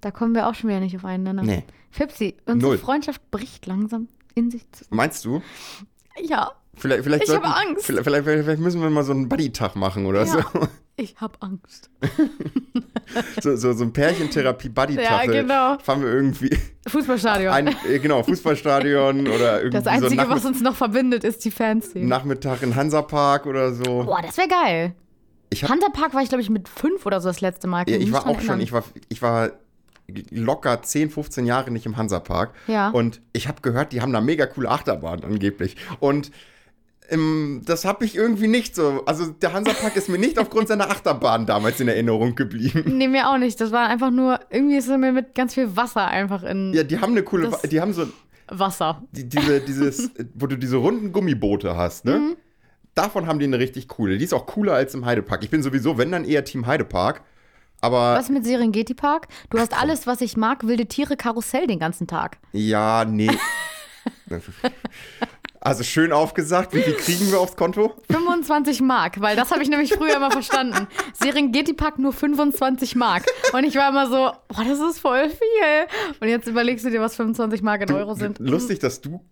[0.00, 1.42] Da kommen wir auch schon wieder nicht auf einen Nenner.
[1.42, 1.64] Nee.
[1.92, 2.78] Fipsi, unsere Null.
[2.78, 4.96] Freundschaft bricht langsam in sich zusammen.
[4.96, 5.40] Meinst du?
[6.20, 7.84] Ja, Vielleicht, vielleicht, Ich hab sollten- Angst.
[7.84, 10.42] Vielleicht, vielleicht, vielleicht müssen wir mal so einen Buddy-Tag machen oder Ja.
[10.96, 11.90] ich hab Angst.
[13.42, 13.50] so.
[13.50, 13.56] so.
[13.56, 15.26] So so ein Pärchentherapie-Buddy-Tag.
[15.26, 15.78] Ja, genau.
[15.80, 16.56] Fahren wir irgendwie
[16.88, 17.52] Fußballstadion.
[17.52, 21.44] ein, äh, genau, Fußballstadion oder irgendwie das so Einzige, einen was uns noch verbindet, ist
[21.44, 22.06] die Fanszene.
[22.06, 24.04] Nachmittag in Hansapark oder so.
[24.04, 24.94] Boah, das wäre geil.
[25.50, 27.84] Ich hab- Hunterpark war ich, glaube ich, mit fünf oder so das letzte Mal.
[27.88, 28.60] Ja, ich war auch schon, erinnern.
[28.62, 29.50] ich war, ich war
[30.30, 32.54] locker 10, 15 Jahre nicht im Hansapark.
[32.66, 32.90] Ja.
[32.90, 35.76] Und ich habe gehört, die haben da mega coole Achterbahnen angeblich.
[36.00, 36.30] Und
[37.10, 39.02] ähm, das habe ich irgendwie nicht so.
[39.06, 42.96] Also der Hansapark ist mir nicht aufgrund seiner Achterbahn damals in Erinnerung geblieben.
[42.96, 43.60] Nee, mir auch nicht.
[43.60, 46.84] Das war einfach nur, irgendwie ist es mir mit ganz viel Wasser einfach in Ja,
[46.84, 48.06] die haben eine coole, die haben so
[48.48, 49.02] Wasser.
[49.12, 52.18] die, diese, dieses, wo du diese runden Gummiboote hast, ne?
[52.18, 52.36] Mhm.
[52.94, 54.18] Davon haben die eine richtig coole.
[54.18, 55.42] Die ist auch cooler als im Heidepark.
[55.42, 57.22] Ich bin sowieso, wenn dann eher Team Heidepark.
[57.82, 59.28] Aber Was mit Serengeti Park?
[59.50, 62.38] Du hast alles, was ich mag, wilde Tiere, Karussell den ganzen Tag.
[62.52, 63.30] ja, nee.
[65.64, 67.94] Also schön aufgesagt, wie viel kriegen wir aufs Konto?
[68.10, 70.88] 25 Mark, weil das habe ich nämlich früher immer verstanden.
[71.12, 73.26] Serengeti Park nur 25 Mark.
[73.52, 75.86] Und ich war immer so, boah, das ist voll viel.
[76.18, 78.40] Und jetzt überlegst du dir, was 25 Mark in Euro sind.
[78.40, 79.24] Lustig, dass du,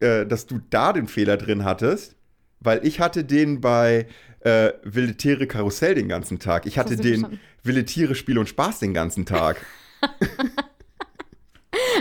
[0.00, 2.14] äh, dass du da den Fehler drin hattest,
[2.60, 4.06] weil ich hatte den bei
[4.40, 6.66] äh, Wilde Tiere Karussell den ganzen Tag.
[6.66, 7.40] Ich hatte du den verstanden?
[7.62, 9.64] Wilde Tiere Spiel und Spaß den ganzen Tag.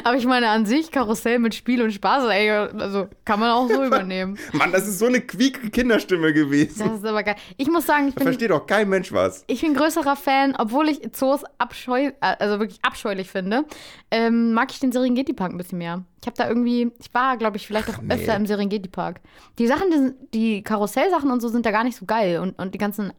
[0.03, 3.67] Aber ich meine, an sich, Karussell mit Spiel und Spaß, ey, also kann man auch
[3.67, 4.37] so übernehmen.
[4.53, 6.79] Mann, das ist so eine quieke Kinderstimme gewesen.
[6.79, 7.35] Das ist aber geil.
[7.57, 9.43] Ich muss sagen, ich bin, versteht doch kein Mensch was.
[9.47, 13.65] ich bin größerer Fan, obwohl ich Zoos abscheu, also wirklich abscheulich finde,
[14.11, 16.03] ähm, mag ich den Serengeti Park ein bisschen mehr.
[16.21, 18.13] Ich habe da irgendwie, ich war, glaube ich, vielleicht auch nee.
[18.13, 19.21] öfter im Serengeti Park.
[19.57, 22.73] Die Sachen, die, die Karussellsachen und so sind da gar nicht so geil und, und
[22.73, 23.13] die ganzen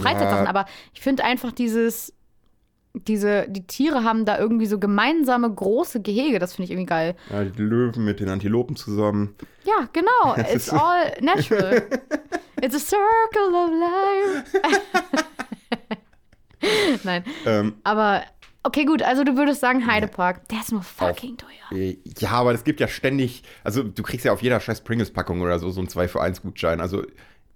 [0.00, 0.50] Freizeitsachen, Ja.
[0.50, 2.12] aber ich finde einfach dieses,
[2.94, 7.16] diese, die Tiere haben da irgendwie so gemeinsame große Gehege, das finde ich irgendwie geil.
[7.30, 9.34] Ja, die Löwen mit den Antilopen zusammen.
[9.64, 10.34] Ja, genau.
[10.36, 11.82] Das It's all natural.
[12.62, 14.60] It's a circle of life.
[17.04, 18.22] Nein, Ähm, aber
[18.62, 19.02] okay, gut.
[19.02, 20.48] Also du würdest sagen Heidepark.
[20.48, 21.94] Der ist nur fucking teuer.
[22.18, 25.58] ja, aber es gibt ja ständig, also du kriegst ja auf jeder scheiß Pringles-Packung oder
[25.58, 26.80] so so einen 2 für 1 Gutschein.
[26.80, 27.02] Also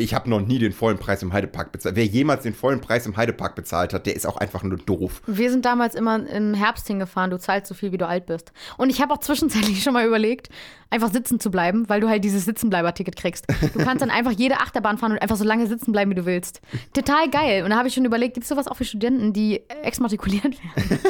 [0.01, 1.96] ich habe noch nie den vollen Preis im Heidepark bezahlt.
[1.96, 5.22] Wer jemals den vollen Preis im Heidepark bezahlt hat, der ist auch einfach nur doof.
[5.26, 7.32] Wir sind damals immer im Herbst hingefahren.
[7.32, 8.53] Du zahlst so viel, wie du alt bist.
[8.76, 10.51] Und ich habe auch zwischenzeitlich schon mal überlegt,
[10.91, 13.47] einfach sitzen zu bleiben, weil du halt dieses Sitzenbleiber-Ticket kriegst.
[13.74, 16.24] Du kannst dann einfach jede Achterbahn fahren und einfach so lange sitzen bleiben, wie du
[16.26, 16.61] willst.
[16.95, 17.62] Total geil.
[17.64, 21.01] Und da habe ich schon überlegt, gibt es sowas auch für Studenten, die exmatrikuliert werden?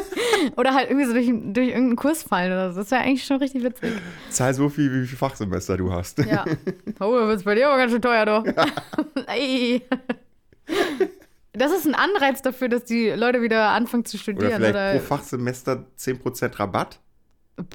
[0.57, 2.81] oder halt irgendwie so durch, durch irgendeinen Kurs fallen oder so.
[2.81, 3.93] Das wäre eigentlich schon richtig witzig.
[4.31, 6.19] Zahl so viel, wie viel Fachsemester du hast.
[6.19, 6.45] Ja.
[7.01, 8.45] Oh, da wird's bei dir aber ganz schön teuer, doch.
[9.29, 9.83] Ey.
[11.53, 14.53] Das ist ein Anreiz dafür, dass die Leute wieder anfangen zu Oder studieren.
[14.57, 16.99] vielleicht Oder, pro Fachsemester 10% Rabatt?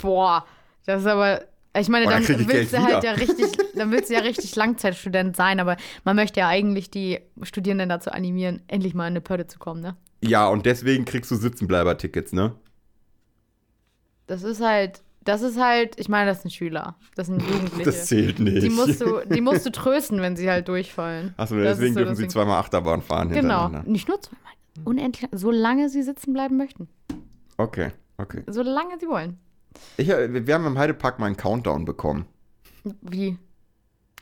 [0.02, 0.46] Boah,
[0.86, 1.44] das ist aber.
[1.80, 3.04] Ich meine, dann dann willst du halt wieder.
[3.04, 7.20] ja richtig, dann willst du ja richtig Langzeitstudent sein, aber man möchte ja eigentlich die
[7.42, 9.96] Studierenden dazu animieren, endlich mal in eine Pötte zu kommen, ne?
[10.22, 12.54] Ja, und deswegen kriegst du Sitzenbleiber-Tickets, ne?
[14.28, 16.96] Das ist halt, das ist halt, ich meine, das sind Schüler.
[17.16, 17.84] Das sind Jugendliche.
[17.84, 18.64] Das zählt nicht.
[18.64, 21.34] die musst du, die musst du trösten, wenn sie halt durchfallen.
[21.38, 23.70] Achso, deswegen so dürfen das sie zweimal Achterbahn fahren Genau.
[23.86, 24.54] Nicht nur zweimal.
[24.86, 26.88] Unendlich, solange sie sitzen bleiben möchten.
[27.58, 28.44] Okay, okay.
[28.48, 29.38] Solange sie wollen.
[29.98, 32.26] Ich, äh, wir haben im Heidepark mal einen Countdown bekommen.
[33.02, 33.38] Wie?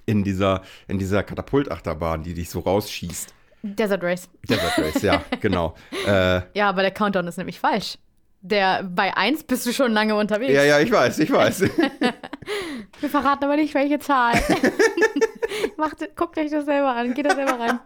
[0.05, 3.33] In dieser, in dieser Katapultachterbahn, die dich so rausschießt.
[3.63, 4.27] Desert Race.
[4.49, 5.75] Desert Race, ja, genau.
[6.07, 7.97] Äh, Ja, aber der Countdown ist nämlich falsch.
[8.43, 10.51] Der bei 1 bist du schon lange unterwegs.
[10.51, 11.61] ja, ja, ich weiß, ich weiß.
[12.99, 14.33] Wir verraten aber nicht, welche Zahl.
[15.77, 17.13] Macht, guckt euch das selber an.
[17.13, 17.79] Geht da selber rein.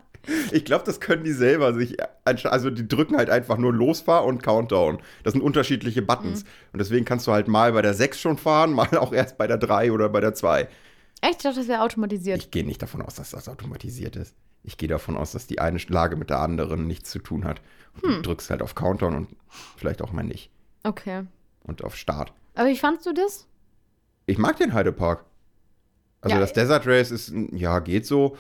[0.52, 1.98] Ich glaube, das können die selber sich.
[2.24, 5.00] Also, die drücken halt einfach nur Losfahr und Countdown.
[5.24, 6.44] Das sind unterschiedliche Buttons.
[6.44, 6.50] Mhm.
[6.74, 9.48] Und deswegen kannst du halt mal bei der 6 schon fahren, mal auch erst bei
[9.48, 10.62] der 3 oder bei der 2.
[11.22, 11.38] Echt?
[11.38, 12.38] Ich dachte, das wäre automatisiert.
[12.38, 14.36] Ich gehe nicht davon aus, dass das automatisiert ist.
[14.64, 17.62] Ich gehe davon aus, dass die eine Lage mit der anderen nichts zu tun hat.
[18.02, 18.16] Und Hm.
[18.18, 19.28] Du drückst halt auf Countdown und
[19.78, 20.50] vielleicht auch mal nicht.
[20.84, 21.24] Okay.
[21.64, 22.34] Und auf Start.
[22.56, 23.48] Aber wie fandst du das?
[24.26, 25.24] Ich mag den Heidepark.
[26.22, 28.38] Also Ja, das Desert Race ist, ja, geht so.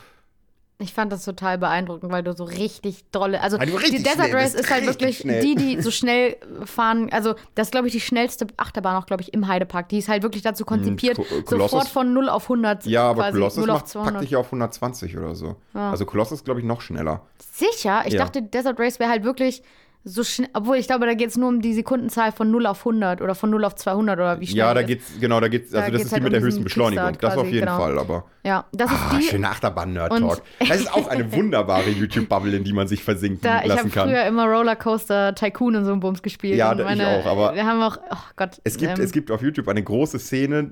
[0.78, 3.39] Ich fand das total beeindruckend, weil du so richtig dolle.
[3.39, 5.41] Also, die Desert Race ist halt wirklich schnell.
[5.41, 7.07] die, die so schnell fahren.
[7.13, 9.88] Also, das ist, glaube ich, die schnellste Achterbahn auch, glaube ich, im Heidepark.
[9.88, 13.03] Die ist halt wirklich dazu konzipiert, Ko- äh, Kolossus- sofort von 0 auf 100 Ja,
[13.09, 13.38] aber quasi.
[13.38, 14.13] Colossus 0 auf macht, 200.
[14.15, 15.55] packt dich auf 120 oder so.
[15.73, 15.91] Ja.
[15.91, 17.21] Also Colossus glaube ich noch schneller.
[17.53, 18.03] Sicher?
[18.05, 18.19] Ich Ja.
[18.19, 19.63] dachte, Desert Race wäre halt wirklich
[20.08, 20.49] so schnell.
[20.53, 23.34] Obwohl, ich glaube, da geht es nur um die Sekundenzahl von 0 auf 100 oder
[23.34, 24.60] von 0 auf 200 oder wie schnell.
[24.60, 26.34] Ja, da geht's, genau, da geht's, Da also das geht's ist die halt mit um
[26.34, 27.06] der höchsten Beschleunigung.
[27.08, 27.78] Kickstart Das auf quasi, jeden genau.
[27.80, 28.26] Fall, aber.
[28.43, 29.24] Ja, das ist Ah, die.
[29.24, 30.41] schöner Achterbahn-Nerd-Talk.
[30.70, 33.91] Das ist auch eine wunderbare YouTube-Bubble, in die man sich versinken Da, ich habe lassen
[33.91, 34.10] kann.
[34.10, 36.56] früher immer Rollercoaster Tycoon und so einen Bums gespielt.
[36.58, 38.62] Ja, da- ich auch, aber- Wir haben auch, oh Gott.
[38.64, 40.70] Es gibt, ähm, es gibt auf YouTube eine große Szene,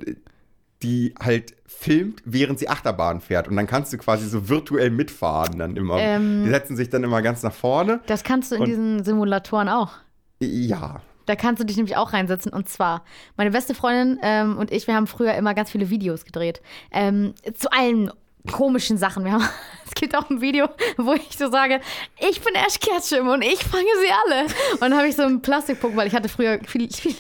[0.84, 3.48] die halt filmt, während sie Achterbahn fährt.
[3.48, 5.98] Und dann kannst du quasi so virtuell mitfahren dann immer.
[5.98, 6.44] Ähm.
[6.44, 8.02] die setzen sich dann immer ganz nach vorne.
[8.06, 9.94] Das kannst du in diesen Simulatoren auch.
[10.40, 11.02] Ja.
[11.26, 12.52] Da kannst du dich nämlich auch reinsetzen.
[12.52, 13.04] Und zwar,
[13.38, 16.62] meine beste Freundin ähm, und ich, wir haben früher immer ganz viele Videos gedreht.
[16.92, 18.12] Ähm, zu allen
[18.52, 19.32] komischen Sachen.
[19.32, 19.44] Haben,
[19.86, 20.68] es gibt auch ein Video,
[20.98, 21.80] wo ich so sage,
[22.20, 24.44] ich bin Ash Ketchum und ich fange sie alle.
[24.74, 27.16] Und dann habe ich so einen Plastikpuck, weil ich hatte früher viele, viele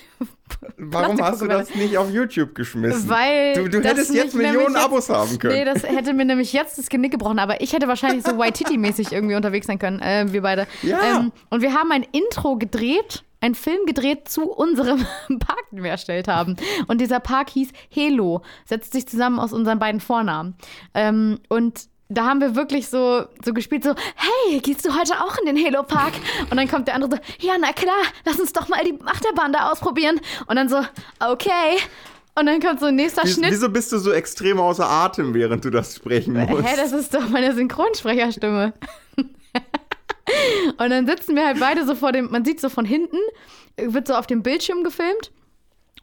[0.77, 3.09] Warum hast du das nicht auf YouTube geschmissen?
[3.09, 5.55] Weil du, du hättest jetzt Millionen nämlich Abos haben können.
[5.55, 9.11] Nee, das hätte mir nämlich jetzt das Genick gebrochen, aber ich hätte wahrscheinlich so Waititi-mäßig
[9.11, 10.67] irgendwie unterwegs sein können, äh, wir beide.
[10.81, 11.19] Ja.
[11.19, 14.99] Ähm, und wir haben ein Intro gedreht, einen Film gedreht zu unserem
[15.39, 16.55] Park, den wir erstellt haben.
[16.87, 20.55] Und dieser Park hieß Helo, setzt sich zusammen aus unseren beiden Vornamen.
[20.93, 25.35] Ähm, und da haben wir wirklich so, so gespielt, so, hey, gehst du heute auch
[25.39, 26.13] in den Halo Park?
[26.49, 27.17] Und dann kommt der andere so,
[27.47, 30.19] ja, na klar, lass uns doch mal die Achterbahn da ausprobieren.
[30.47, 30.77] Und dann so,
[31.19, 31.77] okay.
[32.35, 33.51] Und dann kommt so ein nächster Wie- Schnitt.
[33.51, 36.63] Wieso bist du so extrem außer Atem, während du das sprechen musst?
[36.67, 38.73] Hä, das ist doch meine Synchronsprecherstimme.
[40.77, 43.17] Und dann sitzen wir halt beide so vor dem, man sieht so von hinten,
[43.77, 45.31] wird so auf dem Bildschirm gefilmt.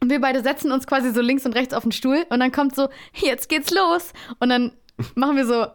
[0.03, 2.53] Und wir beide setzen uns quasi so links und rechts auf den Stuhl und dann
[2.53, 4.13] kommt so, jetzt geht's los.
[4.39, 4.73] Und dann
[5.15, 5.67] machen wir so,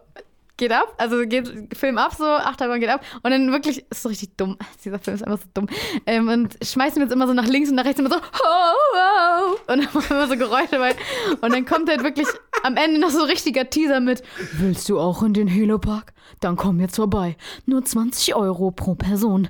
[0.56, 3.02] geht ab, also geht Film ab, so, Achterbahn geht ab.
[3.22, 4.56] Und dann wirklich, ist so richtig dumm.
[4.84, 5.68] Dieser Film ist einfach so dumm.
[6.06, 8.20] Ähm, und schmeißen wir uns immer so nach links und nach rechts immer so, ho,
[8.20, 9.72] ho.
[9.72, 10.94] Und dann machen wir immer so Geräusche bei.
[11.40, 12.26] Und dann kommt halt wirklich
[12.62, 16.12] am Ende noch so ein richtiger Teaser mit, willst du auch in den Halo Park?
[16.40, 17.36] Dann komm jetzt vorbei.
[17.66, 19.48] Nur 20 Euro pro Person.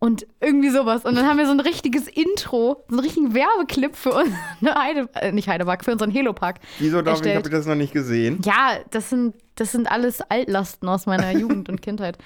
[0.00, 1.04] Und irgendwie sowas.
[1.04, 4.36] Und dann haben wir so ein richtiges Intro, so einen richtigen Werbeclip für unseren
[4.78, 6.60] Heide, äh, nicht Heidepark, für unseren Helo-Park.
[6.78, 8.40] Wieso darf ich, habe ich das noch nicht gesehen?
[8.44, 12.16] Ja, das sind, das sind alles Altlasten aus meiner Jugend und Kindheit.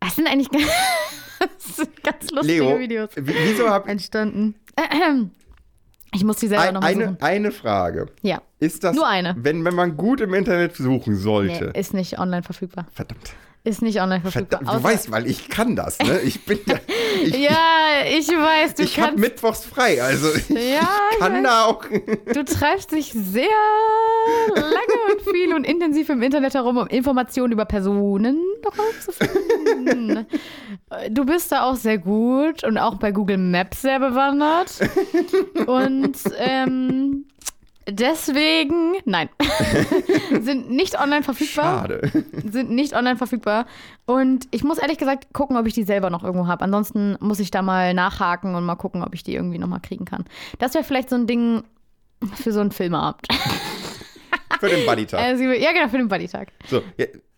[0.00, 0.50] Das sind eigentlich
[1.38, 4.54] ganz, sind ganz lustige Leo, Videos wieso habe entstanden.
[6.14, 7.16] Ich muss die selber nochmal eine, suchen.
[7.22, 8.06] eine Frage?
[8.22, 9.34] Ja, Ist das, Nur eine.
[9.36, 11.64] Wenn, wenn man gut im Internet suchen nee, sollte?
[11.74, 12.86] ist nicht online verfügbar.
[12.92, 13.34] Verdammt.
[13.66, 14.60] Ist nicht online verfügbar.
[14.60, 14.84] Verdammt.
[14.84, 16.20] Du weißt, weil ich kann das, ne?
[16.20, 16.76] Ich bin ja.
[17.22, 19.20] Ich, ja, ich weiß, du ich habe kannst.
[19.20, 20.80] mittwochs frei, also ich ja,
[21.12, 21.42] ich kann weiß.
[21.44, 21.84] da auch.
[22.34, 23.46] Du treibst dich sehr
[24.54, 30.26] lange und viel und intensiv im Internet herum, um Informationen über Personen herauszufinden.
[31.10, 34.72] Du bist da auch sehr gut und auch bei Google Maps sehr bewandert.
[35.66, 37.26] Und ähm,
[37.88, 39.28] deswegen, nein,
[40.40, 42.24] sind nicht online verfügbar Schade.
[42.50, 43.66] sind nicht online verfügbar.
[44.06, 46.64] Und ich muss ehrlich gesagt gucken, ob ich die selber noch irgendwo habe.
[46.64, 49.80] Ansonsten muss ich da mal nachhaken und mal gucken, ob ich die irgendwie noch mal
[49.80, 50.24] kriegen kann.
[50.58, 51.62] Das wäre vielleicht so ein Ding
[52.34, 53.26] für so einen Filmabend.
[54.60, 55.20] Für den Buddy-Tag.
[55.60, 56.48] Ja, genau, für den Buddy-Tag.
[56.68, 56.82] So,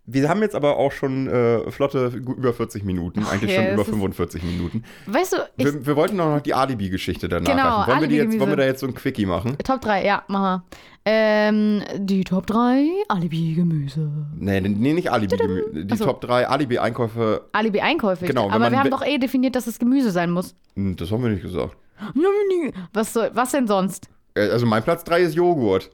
[0.06, 3.82] wir haben jetzt aber auch schon äh, flotte über 40 Minuten, eigentlich ja, schon über
[3.82, 4.84] ist- 45 Minuten.
[5.06, 7.90] Weißt du, ich, Wir, wir wollten auch noch die Alibi-Geschichte danach Genau, machen.
[7.90, 8.56] Wollen wir, die jetzt, wollen wir Alibi-Gemüse.
[8.56, 9.56] da jetzt so ein Quickie machen?
[9.64, 10.78] Top 3, ja, machen wir.
[11.08, 14.10] Ähm, die Top 3 Alibi-Gemüse.
[14.38, 15.36] Nee, nee, nicht Alibi.
[15.72, 16.04] Die Ach so.
[16.06, 18.26] Top 3 Alibi-Einkäufe, Alibi-Einkäufe.
[18.26, 20.54] Genau, Aber wir haben doch eh definiert, dass es Gemüse sein muss.
[20.74, 21.76] hm, das haben wir nicht gesagt.
[22.92, 24.08] Was, soll, was denn sonst?
[24.34, 25.90] Äh, Also mein Platz 3 ist Joghurt.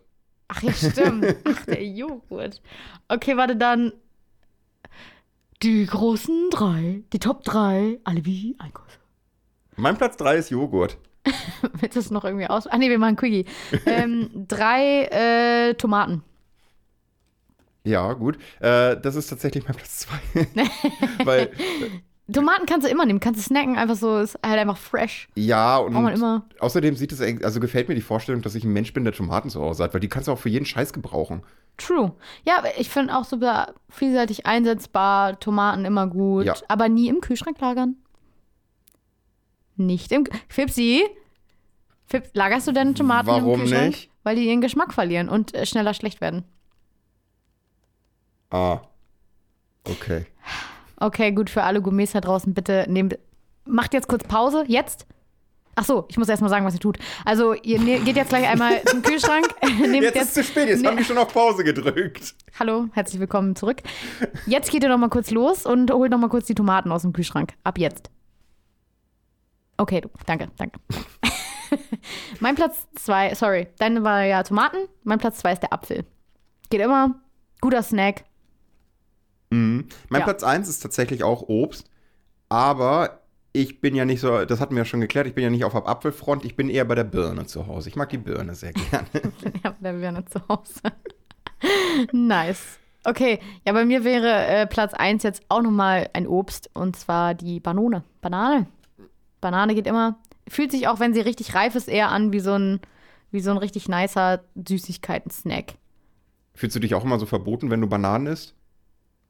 [0.55, 1.36] Ach ja, stimmt.
[1.44, 2.61] Ach, der Joghurt.
[3.09, 3.92] Okay, warte, dann
[5.62, 8.98] die großen drei, die Top 3 Alibi-Einkäufe.
[9.76, 10.98] Mein Platz 3 ist Joghurt.
[11.80, 12.66] Willst du das noch irgendwie aus?
[12.66, 13.46] Ach nee, wir machen Quickie.
[13.86, 16.22] ähm, drei äh, Tomaten.
[17.84, 18.36] Ja, gut.
[18.61, 20.46] Äh, das ist tatsächlich mein Platz 2.
[21.24, 21.50] Weil,
[22.32, 25.28] Tomaten kannst du immer nehmen, kannst du snacken, einfach so, ist halt einfach fresh.
[25.34, 25.94] ja, und
[26.60, 29.50] außerdem sieht es, also gefällt mir die Vorstellung, dass ich ein Mensch bin, der Tomaten
[29.50, 31.42] zu Hause hat, weil die kannst du auch für jeden Scheiß gebrauchen.
[31.78, 32.12] True.
[32.44, 36.54] Ja, ich finde auch super vielseitig einsetzbar, Tomaten immer gut, Ja.
[36.68, 37.96] aber nie im Kühlschrank lagern.
[39.76, 40.24] Nicht im.
[40.48, 41.02] Fipsi?
[42.06, 43.86] Fips, lagerst du deine Tomaten Warum im Kühlschrank?
[43.88, 44.10] nicht?
[44.22, 46.44] Weil die ihren Geschmack verlieren und äh, schneller schlecht werden.
[48.50, 48.80] Ah.
[49.84, 50.26] Okay.
[51.03, 53.18] Okay, gut, für alle Gourmets da draußen, bitte nehmt.
[53.64, 55.05] Macht jetzt kurz Pause, jetzt.
[55.74, 56.96] Ach so, ich muss erst mal sagen, was ihr tut.
[57.24, 59.48] Also, ihr ne geht jetzt gleich einmal zum Kühlschrank.
[59.80, 60.86] nehmt Jetzt, ist es zu spät, jetzt Nee.
[60.86, 62.36] haben die schon auf Pause gedrückt.
[62.57, 63.82] Hallo, herzlich willkommen zurück.
[64.46, 67.03] Jetzt geht ihr noch mal kurz los und holt noch mal kurz die Tomaten aus
[67.03, 67.55] dem Kühlschrank.
[67.64, 68.11] Ab jetzt.
[69.78, 70.78] Okay, du, danke, danke.
[72.38, 74.76] mein Platz zwei, sorry, deine war ja Tomaten.
[75.03, 76.05] Mein Platz zwei ist der Apfel.
[76.70, 77.16] Geht immer.
[77.61, 78.24] Guter Snack.
[79.53, 79.88] Mhm.
[80.09, 80.24] Mein Ja.
[80.24, 81.90] Platz 1 ist tatsächlich auch Obst,
[82.48, 83.20] aber
[83.53, 85.64] ich bin ja nicht so, das hatten wir ja schon geklärt, ich bin ja nicht
[85.64, 87.88] auf der Apfelfront, ich bin eher bei der Birne zu Hause.
[87.90, 89.07] Ich mag die Birne sehr gerne.
[89.64, 90.80] Ja, da wäre nicht zu Hause.
[92.12, 92.78] nice.
[93.05, 97.34] Okay, ja, bei mir wäre äh, Platz 1 jetzt auch nochmal ein Obst und zwar
[97.34, 98.05] die Banane.
[98.20, 98.66] Banane.
[99.40, 100.18] Banane geht immer.
[100.48, 102.80] Fühlt sich auch, wenn sie richtig reif ist, eher an wie so ein,
[103.32, 105.74] wie so ein richtig nicer Süßigkeiten-Snack.
[106.55, 108.55] Fühlst du dich auch immer so verboten, wenn du Bananen isst?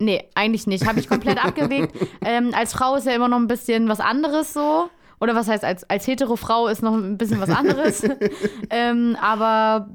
[0.03, 0.87] Nee, eigentlich nicht.
[0.87, 1.95] Habe ich komplett abgelegt.
[2.25, 4.91] Ähm, als Frau ist ja immer noch ein bisschen was anderes so.
[5.21, 8.03] Oder was heißt, als, als hetero Frau ist noch ein bisschen was anderes.
[8.71, 9.89] ähm, aber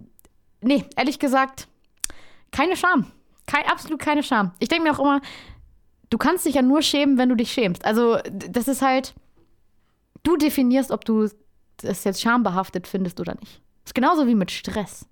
[0.61, 1.67] nee, ehrlich gesagt,
[2.51, 3.11] keine Scham.
[3.45, 4.53] Kein, absolut keine Scham.
[4.59, 5.19] Ich denke mir auch immer,
[6.09, 7.83] du kannst dich ja nur schämen, wenn du dich schämst.
[7.83, 9.13] Also, das ist halt,
[10.23, 11.29] du definierst, ob du
[11.77, 13.61] das jetzt schambehaftet findest oder nicht.
[13.83, 15.05] Das ist genauso wie mit Stress.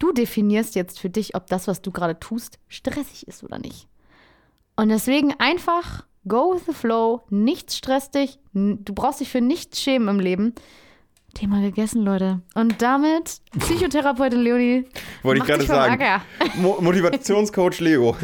[0.00, 3.86] Du definierst jetzt für dich, ob das, was du gerade tust, stressig ist oder nicht.
[4.76, 9.80] Und deswegen einfach go with the flow, nichts stresst dich, du brauchst dich für nichts
[9.80, 10.54] schämen im Leben.
[11.34, 12.40] Thema gegessen, Leute.
[12.54, 14.84] Und damit, Psychotherapeutin Leonie,
[15.22, 16.22] Wollte ich gerade sagen.
[16.56, 18.16] Mo Motivationscoach Leo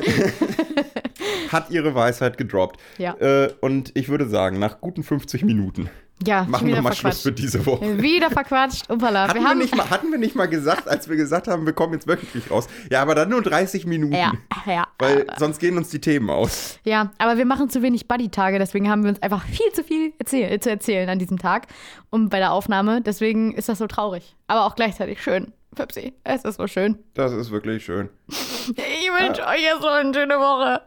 [1.52, 2.80] hat ihre Weisheit gedroppt.
[2.98, 3.14] Ja.
[3.14, 5.88] Äh, und ich würde sagen, nach guten 50 Minuten
[6.24, 8.00] Ja, machen wir mal Schluss für diese Woche.
[8.00, 8.90] Wieder verquatscht.
[8.90, 9.24] Upala.
[9.24, 11.66] Hatten Wir wir, haben, nicht mal, hatten wir nicht mal gesagt, als wir gesagt haben,
[11.66, 12.68] wir kommen jetzt wöchentlich raus.
[12.90, 14.14] Ja, aber dann nur 30 Minuten.
[14.14, 14.32] ja,
[14.66, 14.86] ja.
[14.98, 16.78] Weil sonst gehen uns die Themen aus.
[16.84, 20.14] Ja, aber wir machen zu wenig Buddy-Tage, deswegen haben wir uns einfach viel zu viel
[20.18, 21.66] erzähl zu erzählen an diesem Tag
[22.08, 23.02] und bei der Aufnahme.
[23.02, 24.36] Deswegen ist das so traurig.
[24.46, 25.52] Aber auch gleichzeitig schön.
[25.74, 26.98] Pepsi, es ist so schön.
[27.12, 28.08] Das ist wirklich schön.
[28.68, 30.82] Ich wünsche euch jetzt so eine schöne Woche.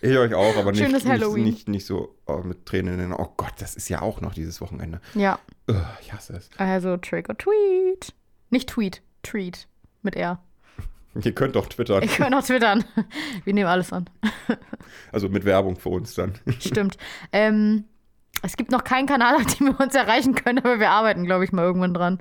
[0.00, 1.44] Ich euch auch, aber nicht, Schönes nicht, Halloween.
[1.44, 3.24] nicht, nicht so oh, mit Tränen in den Augen.
[3.24, 5.00] Oh Gott, das ist ja auch noch dieses Wochenende.
[5.14, 5.38] Ja,
[5.68, 6.50] Ugh, ich hasse es.
[6.56, 8.14] also Trick or Tweet.
[8.50, 9.66] Nicht Tweet, Treat
[10.02, 10.40] mit R.
[11.22, 12.02] Ihr könnt doch twittern.
[12.04, 12.84] Ich kann auch twittern.
[13.44, 14.08] Wir nehmen alles an.
[15.12, 16.34] Also mit Werbung für uns dann.
[16.60, 16.96] Stimmt.
[17.32, 17.84] Ähm,
[18.42, 21.44] es gibt noch keinen Kanal, auf dem wir uns erreichen können, aber wir arbeiten, glaube
[21.44, 22.18] ich, mal irgendwann dran.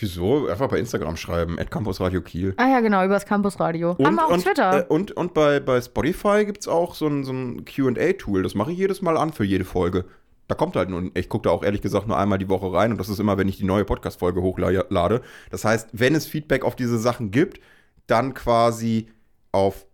[0.00, 0.48] Wieso?
[0.48, 1.56] Einfach bei Instagram schreiben.
[1.70, 2.54] Campus Radio Kiel.
[2.56, 3.96] Ah ja, genau, übers Campusradio.
[4.02, 4.80] Haben wir auch und, Twitter.
[4.80, 8.42] Äh, und und bei, bei Spotify gibt es auch so ein, so ein QA-Tool.
[8.42, 10.04] Das mache ich jedes Mal an für jede Folge.
[10.48, 12.90] Da kommt halt nur, ich gucke da auch ehrlich gesagt nur einmal die Woche rein
[12.90, 15.20] und das ist immer, wenn ich die neue Podcast-Folge hochlade.
[15.50, 17.60] Das heißt, wenn es Feedback auf diese Sachen gibt,
[18.06, 19.10] dann quasi
[19.52, 19.86] auf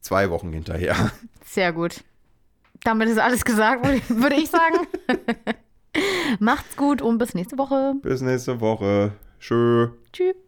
[0.00, 0.94] zwei Wochen hinterher.
[1.44, 2.04] Sehr gut.
[2.84, 4.86] Damit ist alles gesagt, würde ich sagen.
[6.38, 7.94] Macht's gut und bis nächste Woche.
[8.02, 9.12] Bis nächste Woche.
[9.44, 9.88] Tschö.
[10.10, 10.43] Tschüss.